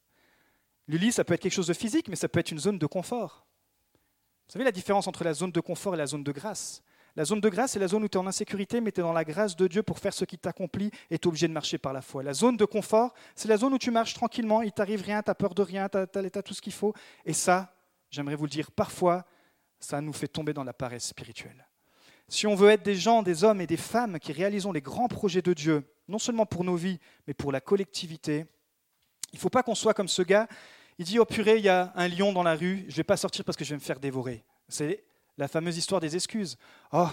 [0.88, 2.80] Le lit, ça peut être quelque chose de physique, mais ça peut être une zone
[2.80, 3.46] de confort.
[4.48, 6.84] Vous savez la différence entre la zone de confort et la zone de grâce?
[7.16, 9.04] La zone de grâce, c'est la zone où tu es en insécurité, mais tu es
[9.04, 11.54] dans la grâce de Dieu pour faire ce qui t'accomplit et tu es obligé de
[11.54, 12.24] marcher par la foi.
[12.24, 15.30] La zone de confort, c'est la zone où tu marches tranquillement, il t'arrive rien, tu
[15.30, 16.94] as peur de rien, tu as, tout ce qu'il faut.
[17.26, 17.74] Et ça,
[18.10, 19.26] j'aimerais vous le dire, parfois,
[19.80, 21.68] ça nous fait tomber dans la paresse spirituelle.
[22.28, 25.10] Si on veut être des gens, des hommes et des femmes qui réalisons les grands
[25.10, 28.46] projets de Dieu, non seulement pour nos vies, mais pour la collectivité,
[29.34, 30.48] il ne faut pas qu'on soit comme ce gars
[31.02, 33.04] il dit, oh purée, il y a un lion dans la rue, je ne vais
[33.04, 34.44] pas sortir parce que je vais me faire dévorer.
[34.68, 35.04] C'est
[35.42, 36.56] la fameuse histoire des excuses.
[36.94, 37.10] Oh,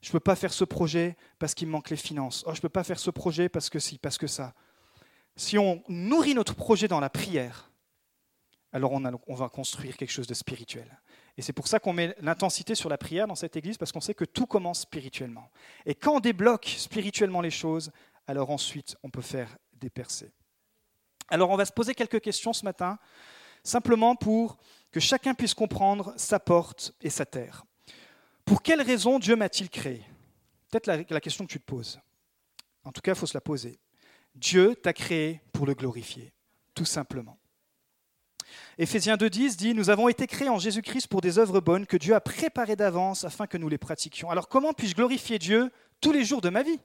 [0.00, 2.42] je ne peux pas faire ce projet parce qu'il me manque les finances.
[2.46, 4.54] Oh, je ne peux pas faire ce projet parce que si, parce que ça.
[5.36, 7.70] Si on nourrit notre projet dans la prière,
[8.72, 10.98] alors on, on va construire quelque chose de spirituel.
[11.36, 14.00] Et c'est pour ça qu'on met l'intensité sur la prière dans cette église, parce qu'on
[14.00, 15.50] sait que tout commence spirituellement.
[15.84, 17.92] Et quand on débloque spirituellement les choses,
[18.26, 20.32] alors ensuite on peut faire des percées.
[21.28, 22.98] Alors on va se poser quelques questions ce matin,
[23.62, 24.56] simplement pour
[24.90, 27.64] que chacun puisse comprendre sa porte et sa terre.
[28.44, 30.04] Pour quelle raison Dieu m'a-t-il créé?
[30.70, 32.00] Peut-être la, question que tu te poses.
[32.84, 33.78] En tout cas, il faut se la poser.
[34.34, 36.32] Dieu t'a créé pour le glorifier,
[36.74, 37.38] tout simplement.
[38.78, 42.14] Éphésiens 2.10 dit, Nous avons été créés en Jésus-Christ pour des œuvres bonnes que Dieu
[42.14, 44.30] a préparées d'avance afin que nous les pratiquions.
[44.30, 45.70] Alors comment puis-je glorifier Dieu
[46.00, 46.80] tous les jours de ma vie?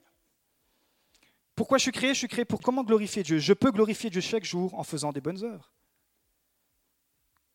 [1.54, 2.10] Pourquoi je suis créé?
[2.10, 3.38] Je suis créé pour comment glorifier Dieu?
[3.38, 5.72] Je peux glorifier Dieu chaque jour en faisant des bonnes œuvres.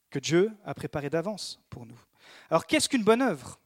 [0.10, 2.00] Que Dieu a préparées d'avance pour nous.
[2.50, 3.60] Alors qu'est-ce qu'une bonne œuvre?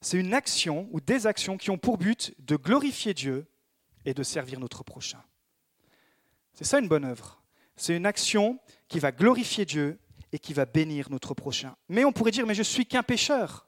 [0.00, 3.46] C'est une action ou des actions qui ont pour but de glorifier Dieu
[4.04, 5.22] et de servir notre prochain.
[6.54, 7.42] C'est ça une bonne œuvre.
[7.76, 9.98] C'est une action qui va glorifier Dieu
[10.32, 11.76] et qui va bénir notre prochain.
[11.88, 13.66] Mais on pourrait dire, mais je suis qu'un pécheur.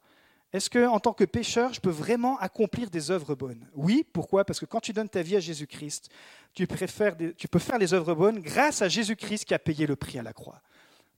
[0.52, 3.68] Est-ce que, en tant que pécheur, je peux vraiment accomplir des œuvres bonnes?
[3.74, 4.44] Oui, pourquoi?
[4.44, 6.10] Parce que quand tu donnes ta vie à Jésus-Christ,
[6.52, 6.66] tu,
[7.36, 10.22] tu peux faire les œuvres bonnes grâce à Jésus-Christ qui a payé le prix à
[10.24, 10.60] la croix.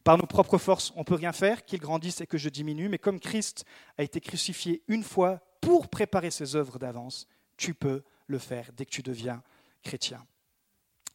[0.05, 2.89] Par nos propres forces, on ne peut rien faire, qu'il grandisse et que je diminue,
[2.89, 3.65] mais comme Christ
[3.99, 8.85] a été crucifié une fois pour préparer ses œuvres d'avance, tu peux le faire dès
[8.85, 9.43] que tu deviens
[9.83, 10.27] chrétien.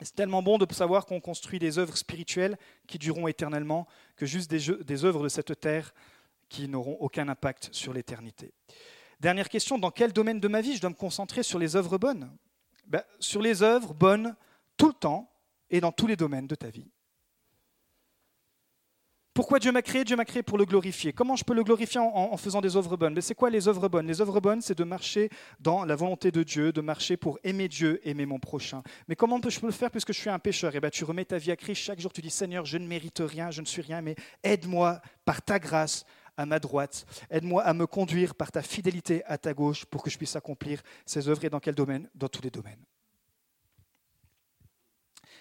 [0.01, 4.49] C'est tellement bon de savoir qu'on construit des œuvres spirituelles qui dureront éternellement que juste
[4.49, 5.93] des, des œuvres de cette terre
[6.49, 8.53] qui n'auront aucun impact sur l'éternité.
[9.19, 11.97] Dernière question, dans quel domaine de ma vie je dois me concentrer sur les œuvres
[11.97, 12.31] bonnes?
[12.85, 14.35] Ben, Sur les œuvres bonnes
[14.77, 15.29] tout le temps
[15.69, 16.89] et dans tous les domaines de ta vie.
[19.37, 21.13] Pourquoi Dieu m'a créé Dieu m'a créé pour le glorifier.
[21.13, 23.13] Comment je peux le glorifier en, faisant des œuvres bonnes?
[23.13, 24.07] Mais c'est quoi les œuvres bonnes?
[24.07, 27.67] Les œuvres bonnes, c'est de marcher dans la volonté de Dieu, de marcher pour aimer
[27.67, 28.81] Dieu, aimer mon prochain.
[29.07, 30.71] Mais comment je peux le faire puisque je suis un pécheur?
[30.73, 32.11] Eh bien, tu remets ta vie à Christ chaque jour.
[32.11, 35.59] Tu dis Seigneur, je ne mérite rien, je ne suis rien, mais aide-moi par ta
[35.59, 36.03] grâce
[36.35, 37.05] à ma droite.
[37.29, 40.81] Aide-moi à me conduire par ta fidélité à ta gauche pour que je puisse accomplir
[41.05, 42.09] ces œuvres et dans quel domaine?
[42.15, 42.83] Dans tous les domaines.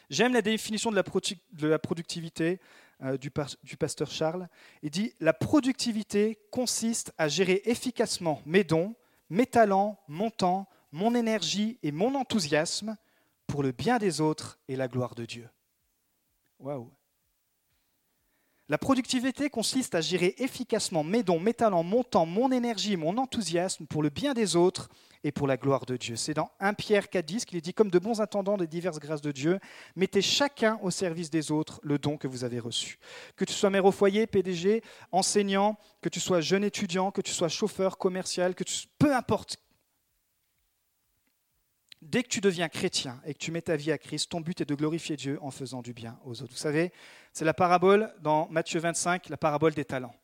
[0.08, 2.60] J'aime la définition de la, productivité
[3.20, 3.30] du,
[3.62, 4.48] du pasteur Charles.
[4.82, 8.94] Il dit La productivité consiste à gérer efficacement mes dons,
[9.30, 12.96] mes talents, mon temps, mon énergie et mon enthousiasme
[13.46, 15.48] pour le bien des autres et la gloire de Dieu.
[16.58, 16.90] Waouh
[18.68, 23.16] la productivité consiste à gérer efficacement mes dons, mes talents, mon temps, mon énergie, mon
[23.16, 24.88] enthousiasme pour le bien des autres
[25.22, 26.16] et pour la gloire de Dieu.
[26.16, 29.22] C'est dans 1 Pierre 4.10 qu'il est dit, comme de bons intendants des diverses grâces
[29.22, 29.60] de Dieu,
[29.94, 32.98] mettez chacun au service des autres le don que vous avez reçu.
[33.36, 37.32] Que tu sois mère au foyer, PDG, enseignant, que tu sois jeune étudiant, que tu
[37.32, 39.58] sois chauffeur, commercial, que tu, peu importe
[42.06, 44.60] Dès que tu deviens chrétien et que tu mets ta vie à Christ, ton but
[44.60, 46.52] est de glorifier Dieu en faisant du bien aux autres.
[46.52, 46.92] Vous savez,
[47.32, 50.14] c'est la parabole dans Matthieu 25, la parabole des talents.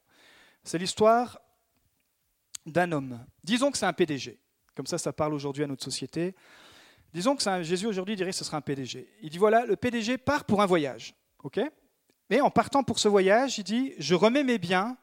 [0.63, 1.41] C'est l'histoire
[2.67, 3.19] d'un homme.
[3.43, 4.39] Disons que c'est un PDG.
[4.77, 6.37] Comme ça, ça parle aujourd'hui à notre société.
[7.13, 9.09] Disons que un, Jésus aujourd'hui dirait que ce sera un PDG.
[9.21, 11.17] Il dit voilà, le PDG part pour un voyage.
[11.43, 11.61] ok?
[12.31, 14.97] Mais en partant pour ce voyage, il dit je remets mes biens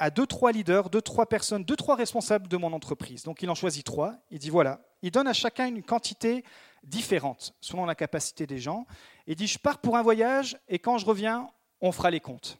[0.00, 3.22] à deux, trois leaders, deux, trois personnes, deux, trois responsables de mon entreprise.
[3.22, 4.16] Donc il en choisit trois.
[4.30, 6.42] Il dit voilà, il donne à chacun une quantité
[6.82, 8.86] différente selon la capacité des gens.
[9.26, 11.50] Il dit je pars pour un voyage et quand je reviens,
[11.82, 12.58] on fera les comptes.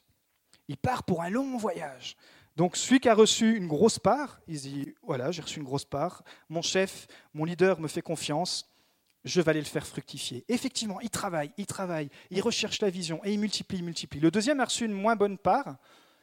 [0.67, 2.15] Il part pour un long voyage.
[2.57, 5.85] Donc celui qui a reçu une grosse part, il dit voilà, j'ai reçu une grosse
[5.85, 8.69] part, mon chef, mon leader me fait confiance,
[9.23, 10.45] je vais aller le faire fructifier.
[10.47, 14.19] Effectivement, il travaille, il travaille, il recherche la vision et il multiplie, il multiplie.
[14.19, 15.77] Le deuxième a reçu une moins bonne part,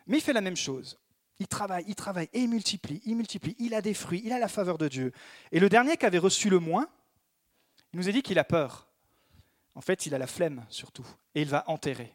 [0.06, 0.96] mais il fait la même chose.
[1.40, 4.38] Il travaille, il travaille et il multiplie, il multiplie, il a des fruits, il a
[4.38, 5.12] la faveur de Dieu.
[5.52, 6.88] Et le dernier qui avait reçu le moins,
[7.92, 8.88] il nous a dit qu'il a peur.
[9.74, 12.12] En fait, il a la flemme surtout, et il va enterrer.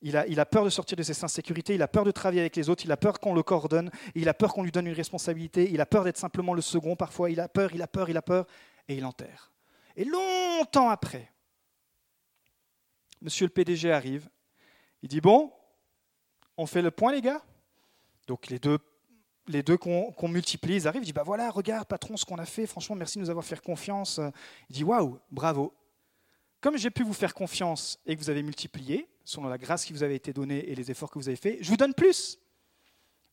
[0.00, 2.40] Il a, il a peur de sortir de ses insécurités, il a peur de travailler
[2.40, 4.86] avec les autres, il a peur qu'on le coordonne, il a peur qu'on lui donne
[4.86, 7.86] une responsabilité, il a peur d'être simplement le second parfois, il a peur, il a
[7.88, 8.46] peur, il a peur,
[8.88, 9.52] et il enterre.
[9.96, 11.32] Et longtemps après,
[13.20, 14.28] monsieur le PDG arrive,
[15.02, 15.52] il dit, bon,
[16.56, 17.42] on fait le point les gars
[18.26, 18.78] donc les deux,
[19.48, 22.46] les deux qu'on multiplie, ils arrivent, ils disent bah voilà, regarde patron ce qu'on a
[22.46, 24.20] fait, franchement merci de nous avoir fait confiance.
[24.70, 25.74] Il dit waouh, bravo.
[26.60, 29.92] Comme j'ai pu vous faire confiance et que vous avez multiplié, selon la grâce qui
[29.92, 32.38] vous avait été donnée et les efforts que vous avez faits, je vous donne plus.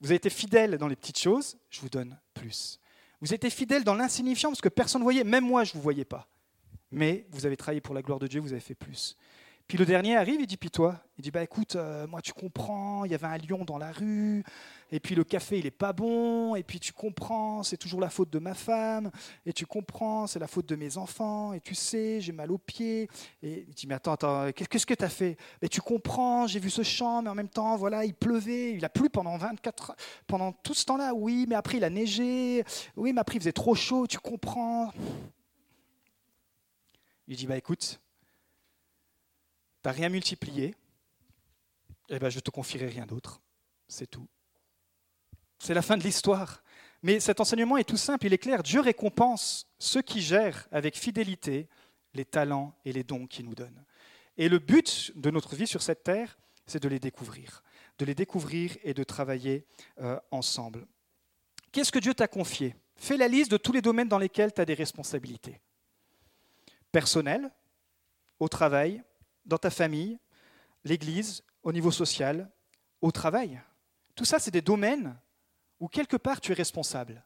[0.01, 2.79] Vous avez été fidèle dans les petites choses, je vous donne plus.
[3.21, 5.81] Vous été fidèle dans l'insignifiant parce que personne ne voyait, même moi je ne vous
[5.81, 6.27] voyais pas.
[6.91, 9.15] Mais vous avez travaillé pour la gloire de Dieu, vous avez fait plus.
[9.69, 10.99] Puis le dernier arrive, il dit, puis toi?
[11.19, 13.91] Il dit, bah écoute, euh, moi tu comprends, il y avait un lion dans la
[13.91, 14.43] rue,
[14.91, 18.09] et puis le café il est pas bon, et puis tu comprends, c'est toujours la
[18.09, 19.11] faute de ma femme,
[19.45, 22.57] et tu comprends, c'est la faute de mes enfants, et tu sais, j'ai mal aux
[22.57, 23.09] pieds.
[23.43, 25.37] Et il dit, mais attends, attends, qu'est-ce que tu as fait?
[25.61, 28.83] Mais tu comprends, j'ai vu ce champ, mais en même temps, voilà, il pleuvait, il
[28.83, 32.63] a plu pendant 24 pendant tout ce temps-là, oui, mais après il a neigé,
[32.95, 34.91] oui, mais après il faisait trop chaud, tu comprends.
[37.27, 38.01] Il dit, bah écoute,
[39.81, 40.75] tu n'as rien multiplié,
[42.09, 43.41] eh ben, je te confierai rien d'autre.
[43.87, 44.27] C'est tout.
[45.59, 46.63] C'est la fin de l'histoire.
[47.01, 48.63] Mais cet enseignement est tout simple, il est clair.
[48.63, 51.69] Dieu récompense ceux qui gèrent avec fidélité
[52.13, 53.85] les talents et les dons qu'il nous donne.
[54.37, 57.63] Et le but de notre vie sur cette terre, c'est de les découvrir,
[57.97, 59.65] de les découvrir et de travailler
[59.99, 60.87] euh, ensemble.
[61.71, 62.75] Qu'est-ce que Dieu t'a confié?
[62.95, 65.61] Fais la liste de tous les domaines dans lesquels tu as des responsabilités.
[66.91, 67.49] Personnelles,
[68.39, 69.03] au travail,
[69.45, 70.19] dans ta famille,
[70.83, 72.49] l'Église, au niveau social,
[73.01, 73.61] au travail.
[74.15, 75.17] Tout ça, c'est des domaines
[75.79, 77.23] où quelque part tu es responsable.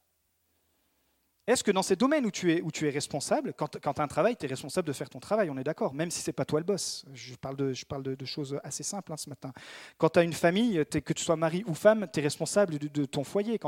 [1.46, 4.02] Est-ce que dans ces domaines où tu es, où tu es responsable, quand, tu as
[4.02, 6.30] un travail, tu es responsable de faire ton travail, on est d'accord, même si ce
[6.30, 7.04] n'est pas toi le boss.
[7.14, 9.52] Je parle de, je parle de, choses assez simples hein, ce matin.
[9.98, 13.06] Quand tu as une famille, que tu sois mari ou femme, tu es responsable de,
[13.06, 13.60] ton foyer.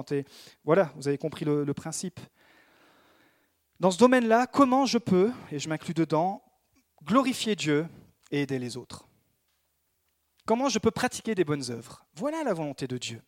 [0.63, 2.19] Voilà, vous avez compris le, le principe.
[3.81, 6.41] Dans ce domaine-là, comment je peux, et je m'inclus dedans,
[7.03, 7.87] glorifier Dieu
[8.31, 9.07] et aider les autres.
[10.45, 12.05] Comment je peux pratiquer des bonnes œuvres?
[12.13, 13.21] Voilà la volonté de Dieu.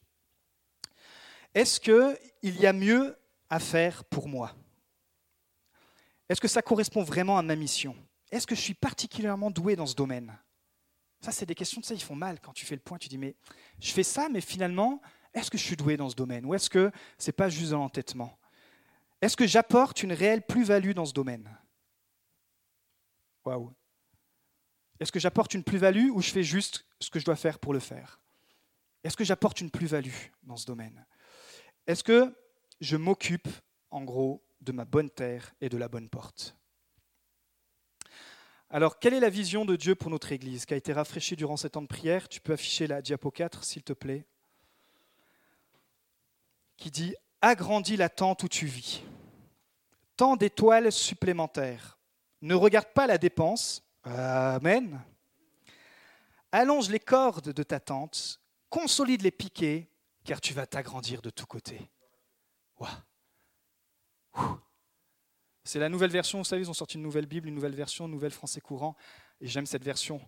[1.54, 3.18] Est-ce qu'il y a mieux
[3.50, 4.56] à faire pour moi?
[6.30, 7.96] Est-ce que ça correspond vraiment à ma mission?
[8.32, 10.38] Est-ce que je suis particulièrement doué dans ce domaine?
[11.22, 12.98] Ça, c'est des questions, de ça, ils font mal quand tu fais le point.
[12.98, 13.36] Tu dis, mais
[13.80, 15.02] je fais ça, mais finalement,
[15.34, 16.46] est-ce que je suis doué dans ce domaine?
[16.46, 18.38] Ou est-ce que ce n'est pas juste un l'entêtement?
[19.22, 21.50] Est-ce que j'apporte une réelle plus-value dans ce domaine?
[23.46, 23.74] Waouh
[25.00, 27.74] Est-ce que j'apporte une plus-value ou je fais juste ce que je dois faire pour
[27.74, 28.20] le faire?
[29.04, 31.06] Est-ce que j'apporte une plus-value dans ce domaine?
[31.86, 32.36] Est-ce que
[32.82, 33.48] je m'occupe,
[33.92, 36.58] en gros, de ma bonne terre et de la bonne porte?
[38.70, 40.66] Alors, quelle est la vision de Dieu pour notre Église?
[40.66, 43.64] Qui a été rafraîchie durant ces temps de prière Tu peux afficher la diapo 4,
[43.64, 44.26] s'il te plaît.
[46.76, 49.04] Qui dit Agrandis la tente où tu vis.
[50.18, 51.98] Tant d'étoiles supplémentaires.
[52.42, 53.87] Ne regarde pas la dépense.
[54.16, 55.02] Amen.
[56.52, 58.40] Allonge les cordes de ta tente.
[58.70, 59.90] Consolide les piquets,
[60.24, 61.90] car tu vas t'agrandir de tous côtés.
[65.64, 68.06] C'est la nouvelle version, vous savez, ils ont sorti une nouvelle Bible, une nouvelle version,
[68.06, 68.96] une nouvelle français courant,
[69.42, 70.22] et j'aime cette version.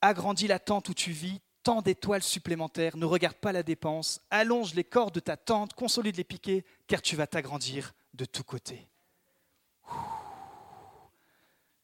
[0.00, 4.74] Agrandis la tente où tu vis, tant d'étoiles supplémentaires, ne regarde pas la dépense, allonge
[4.74, 8.88] les cordes de ta tente, consolide les piquets, car tu vas t'agrandir de tous côtés.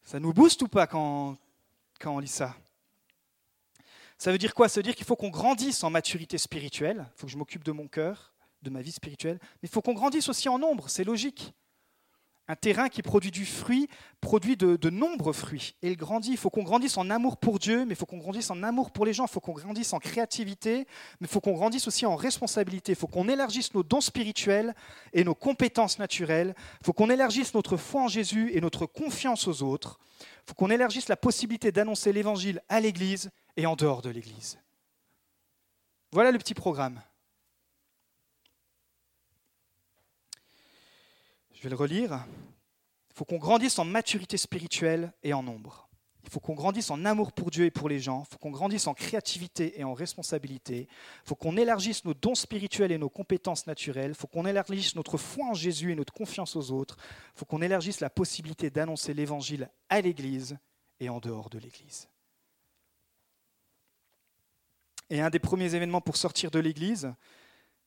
[0.07, 1.35] Ça nous booste ou pas quand,
[1.99, 2.55] quand on lit ça?
[4.17, 4.69] Ça veut dire quoi?
[4.69, 7.65] Ça veut dire qu'il faut qu'on grandisse en maturité spirituelle, il faut que je m'occupe
[7.65, 9.37] de mon cœur, de ma vie spirituelle.
[9.41, 11.53] Mais il faut qu'on grandisse aussi en nombre, c'est logique.
[12.49, 13.89] Un terrain qui produit du fruit
[14.21, 15.75] produit de, nombreux fruits.
[15.81, 16.31] Et il grandit.
[16.31, 18.91] Il faut qu'on grandisse en amour pour Dieu, mais il faut qu'on grandisse en amour
[18.91, 19.25] pour les gens.
[19.25, 20.87] Il faut qu'on grandisse en créativité,
[21.19, 22.93] mais il faut qu'on grandisse aussi en responsabilité.
[22.93, 24.73] Il faut qu'on élargisse nos dons spirituels
[25.13, 26.55] et nos compétences naturelles.
[26.81, 29.99] Il faut qu'on élargisse notre foi en Jésus et notre confiance aux autres.
[30.19, 34.57] Il faut qu'on élargisse la possibilité d'annoncer l'Évangile à l'Église et en dehors de l'Église.
[36.11, 37.01] Voilà le petit programme.
[41.57, 42.23] Je vais le relire.
[43.09, 45.89] Il faut qu'on grandisse en maturité spirituelle et en nombre.
[46.23, 48.25] Il faut qu'on grandisse en amour pour Dieu et pour les gens.
[48.27, 50.87] Il faut qu'on grandisse en créativité et en responsabilité.
[51.23, 54.11] Il faut qu'on élargisse nos dons spirituels et nos compétences naturelles.
[54.11, 56.97] Il faut qu'on élargisse notre foi en Jésus et notre confiance aux autres.
[57.33, 60.59] Il faut qu'on élargisse la possibilité d'annoncer l'Évangile à l'Église
[60.99, 62.07] et en dehors de l'Église.
[65.09, 67.11] Et un des premiers événements pour sortir de l'Église,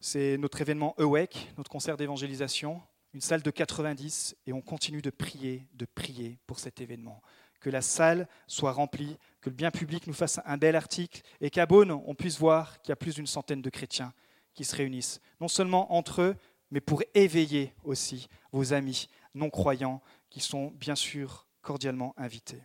[0.01, 5.11] c'est notre événement Awake, notre concert d'évangélisation une salle de 90, et on continue de
[5.11, 7.23] prier, de prier pour cet événement.
[7.61, 11.51] Que la salle soit remplie, que le bien public nous fasse un bel article, et
[11.51, 14.13] qu'à Beaune, on puisse voir qu'il y a plus d'une centaine de chrétiens
[14.55, 16.37] qui se réunissent, non seulement entre eux,
[16.71, 22.63] mais pour éveiller aussi vos amis non-croyants qui sont bien sûr cordialement invités.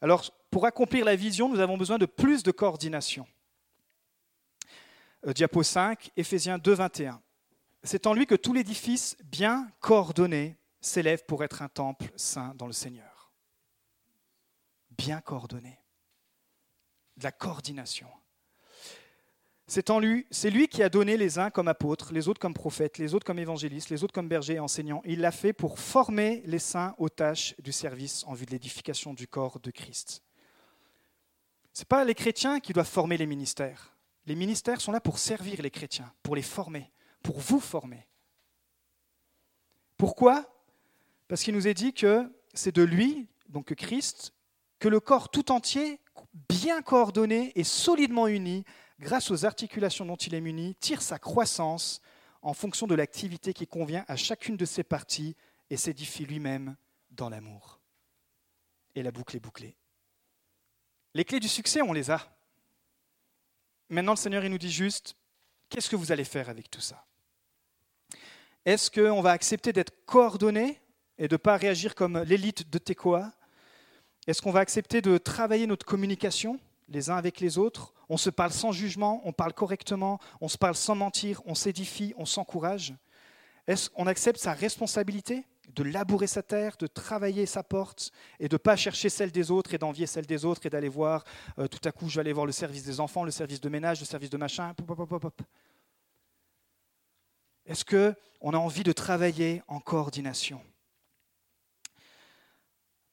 [0.00, 3.26] Alors, pour accomplir la vision, nous avons besoin de plus de coordination.
[5.26, 7.20] Euh, diapo 5, Éphésiens 2, 21.
[7.86, 12.66] C'est en lui que tout l'édifice bien coordonné s'élève pour être un temple saint dans
[12.66, 13.30] le Seigneur.
[14.90, 15.78] Bien coordonné.
[17.16, 18.08] De la coordination.
[19.68, 22.54] C'est en lui, c'est lui qui a donné les uns comme apôtres, les autres comme
[22.54, 25.02] prophètes, les autres comme évangélistes, les autres comme bergers et enseignants.
[25.04, 29.14] Il l'a fait pour former les saints aux tâches du service en vue de l'édification
[29.14, 30.24] du corps de Christ.
[31.72, 33.96] Ce n'est pas les chrétiens qui doivent former les ministères.
[34.26, 36.90] Les ministères sont là pour servir les chrétiens, pour les former
[37.22, 38.06] pour vous former.
[39.96, 40.52] Pourquoi?
[41.28, 44.32] Parce qu'il nous est dit que c'est de lui, donc Christ,
[44.78, 46.00] que le corps tout entier,
[46.48, 48.64] bien coordonné et solidement uni,
[49.00, 52.00] grâce aux articulations dont il est muni, tire sa croissance
[52.42, 55.36] en fonction de l'activité qui convient à chacune de ses parties
[55.70, 56.76] et s'édifie lui-même
[57.10, 57.80] dans l'amour.
[58.94, 59.76] Et la boucle est bouclée.
[61.14, 62.36] Les clés du succès, on les a.
[63.88, 65.16] Maintenant, le Seigneur, il nous dit juste,
[65.68, 67.04] qu'est-ce que vous allez faire avec tout ça?
[68.66, 70.80] Est-ce qu'on va accepter d'être coordonné
[71.18, 73.32] et de ne pas réagir comme l'élite de Tekoa?
[74.26, 76.58] Est-ce qu'on va accepter de travailler notre communication
[76.88, 77.94] les uns avec les autres?
[78.08, 82.12] On se parle sans jugement, on parle correctement, on se parle sans mentir, on s'édifie,
[82.16, 82.92] on s'encourage.
[83.68, 88.10] Est-ce qu'on accepte sa responsabilité de labourer sa terre, de travailler sa porte
[88.40, 90.88] et de ne pas chercher celle des autres et d'envier celle des autres et d'aller
[90.88, 91.24] voir,
[91.60, 93.68] euh, tout à coup, je vais aller voir le service des enfants, le service de
[93.68, 94.74] ménage, le service de machin.
[97.66, 100.60] Est-ce qu'on a envie de travailler en coordination?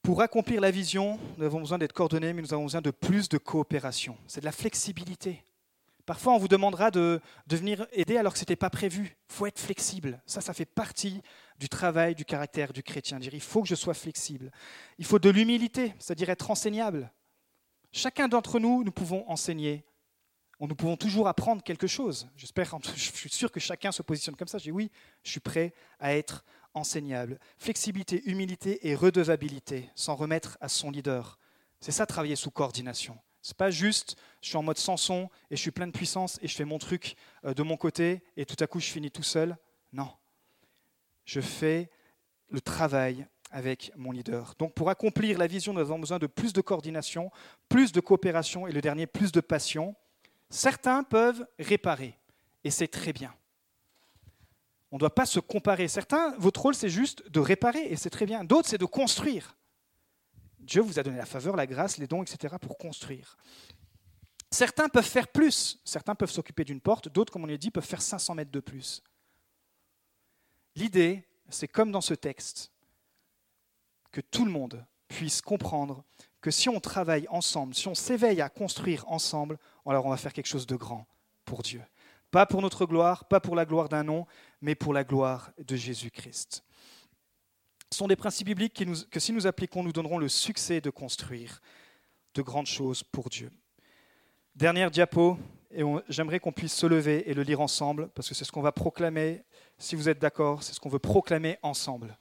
[0.03, 3.29] Pour accomplir la vision, nous avons besoin d'être coordonnés, mais nous avons besoin de plus
[3.29, 4.17] de coopération.
[4.27, 5.43] C'est de la flexibilité.
[6.05, 9.15] Parfois, on vous demandera de, venir aider alors que ce n'était pas prévu.
[9.29, 10.21] Il faut être flexible.
[10.25, 11.21] Ça, ça fait partie
[11.57, 13.19] du travail, du caractère du chrétien.
[13.19, 14.51] Dire, il faut que je sois flexible.
[14.97, 17.09] Il faut de l'humilité, c'est-à-dire être enseignable.
[17.93, 19.85] Chacun d'entre nous, nous pouvons enseigner.
[20.59, 22.29] Nous pouvons toujours apprendre quelque chose.
[22.37, 24.57] J'espère, je suis sûr que chacun se positionne comme ça.
[24.57, 24.91] Je dis oui,
[25.23, 27.39] je suis prêt à être enseignable.
[27.57, 31.37] Flexibilité, humilité et redevabilité, sans remettre à son leader.
[31.79, 33.17] C'est ça, travailler sous coordination.
[33.41, 36.47] C'est pas juste, je suis en mode Samson et je suis plein de puissance et
[36.47, 39.23] je fais mon truc euh, de mon côté et tout à coup je finis tout
[39.23, 39.57] seul.
[39.91, 40.09] Non.
[41.25, 41.89] Je fais
[42.49, 44.55] le travail avec mon leader.
[44.57, 47.31] Donc pour accomplir la vision, nous avons besoin de plus de coordination,
[47.67, 49.93] plus de coopération et le dernier, plus de passion.
[50.53, 52.15] Certains peuvent réparer
[52.63, 53.33] et c'est très bien.
[54.91, 55.87] On ne doit pas se comparer.
[55.87, 58.43] Certains, votre rôle, c'est juste de réparer et c'est très bien.
[58.43, 59.57] D'autres, c'est de construire.
[60.59, 62.53] Dieu vous a donné la faveur, la grâce, les dons, etc.
[62.61, 63.35] pour construire.
[64.51, 65.81] Certains peuvent faire plus.
[65.83, 67.09] Certains peuvent s'occuper d'une porte.
[67.09, 69.01] D'autres, comme on l'a dit, peuvent faire 500 mètres de plus.
[70.75, 72.71] L'idée, c'est comme dans ce texte,
[74.11, 76.03] que tout le monde puisse comprendre
[76.43, 80.33] que si on travaille ensemble, si on s'éveille à construire ensemble, alors on va faire
[80.33, 81.07] quelque chose de grand
[81.45, 81.81] pour Dieu.
[82.29, 84.27] Pas pour notre gloire, pas pour la gloire d'un nom,
[84.61, 86.63] mais pour la gloire de Jésus-Christ
[87.93, 91.61] sont des principes bibliques que si nous appliquons, nous donnerons le succès de construire
[92.33, 93.51] de grandes choses pour Dieu.
[94.55, 95.37] Dernière diapo,
[95.71, 98.61] et j'aimerais qu'on puisse se lever et le lire ensemble, parce que c'est ce qu'on
[98.61, 99.43] va proclamer,
[99.77, 102.17] si vous êtes d'accord, c'est ce qu'on veut proclamer ensemble.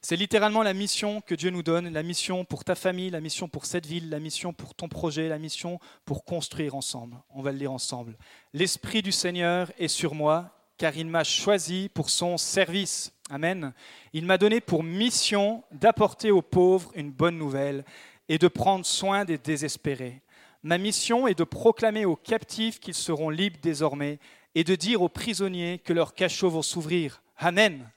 [0.00, 3.48] C'est littéralement la mission que Dieu nous donne, la mission pour ta famille, la mission
[3.48, 7.16] pour cette ville, la mission pour ton projet, la mission pour construire ensemble.
[7.30, 8.16] On va le lire ensemble.
[8.54, 13.12] L'Esprit du Seigneur est sur moi, car il m'a choisi pour son service.
[13.28, 13.72] Amen.
[14.12, 17.84] Il m'a donné pour mission d'apporter aux pauvres une bonne nouvelle
[18.28, 20.22] et de prendre soin des désespérés.
[20.62, 24.20] Ma mission est de proclamer aux captifs qu'ils seront libres désormais
[24.54, 27.20] et de dire aux prisonniers que leurs cachots vont s'ouvrir.
[27.36, 27.90] Amen.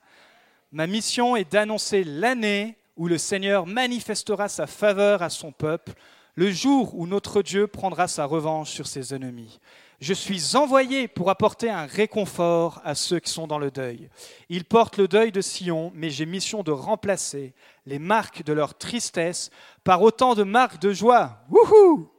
[0.73, 5.91] Ma mission est d'annoncer l'année où le Seigneur manifestera sa faveur à son peuple,
[6.35, 9.59] le jour où notre Dieu prendra sa revanche sur ses ennemis.
[9.99, 14.09] Je suis envoyé pour apporter un réconfort à ceux qui sont dans le deuil.
[14.47, 17.53] Ils portent le deuil de Sion, mais j'ai mission de remplacer
[17.85, 19.49] les marques de leur tristesse
[19.83, 21.43] par autant de marques de joie.
[21.49, 22.09] Wouhou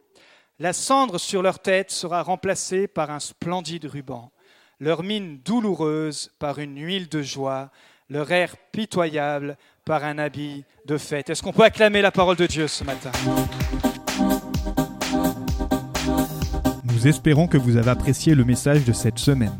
[0.58, 4.30] La cendre sur leur tête sera remplacée par un splendide ruban,
[4.78, 7.70] leur mine douloureuse par une huile de joie,
[8.10, 11.30] leur air pitoyable par un habit de fête.
[11.30, 13.10] Est-ce qu'on peut acclamer la parole de Dieu ce matin?
[16.84, 19.58] Nous espérons que vous avez apprécié le message de cette semaine.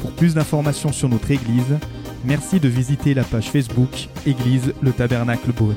[0.00, 1.78] Pour plus d'informations sur notre Église,
[2.24, 5.76] merci de visiter la page Facebook Église le Tabernacle Beaune.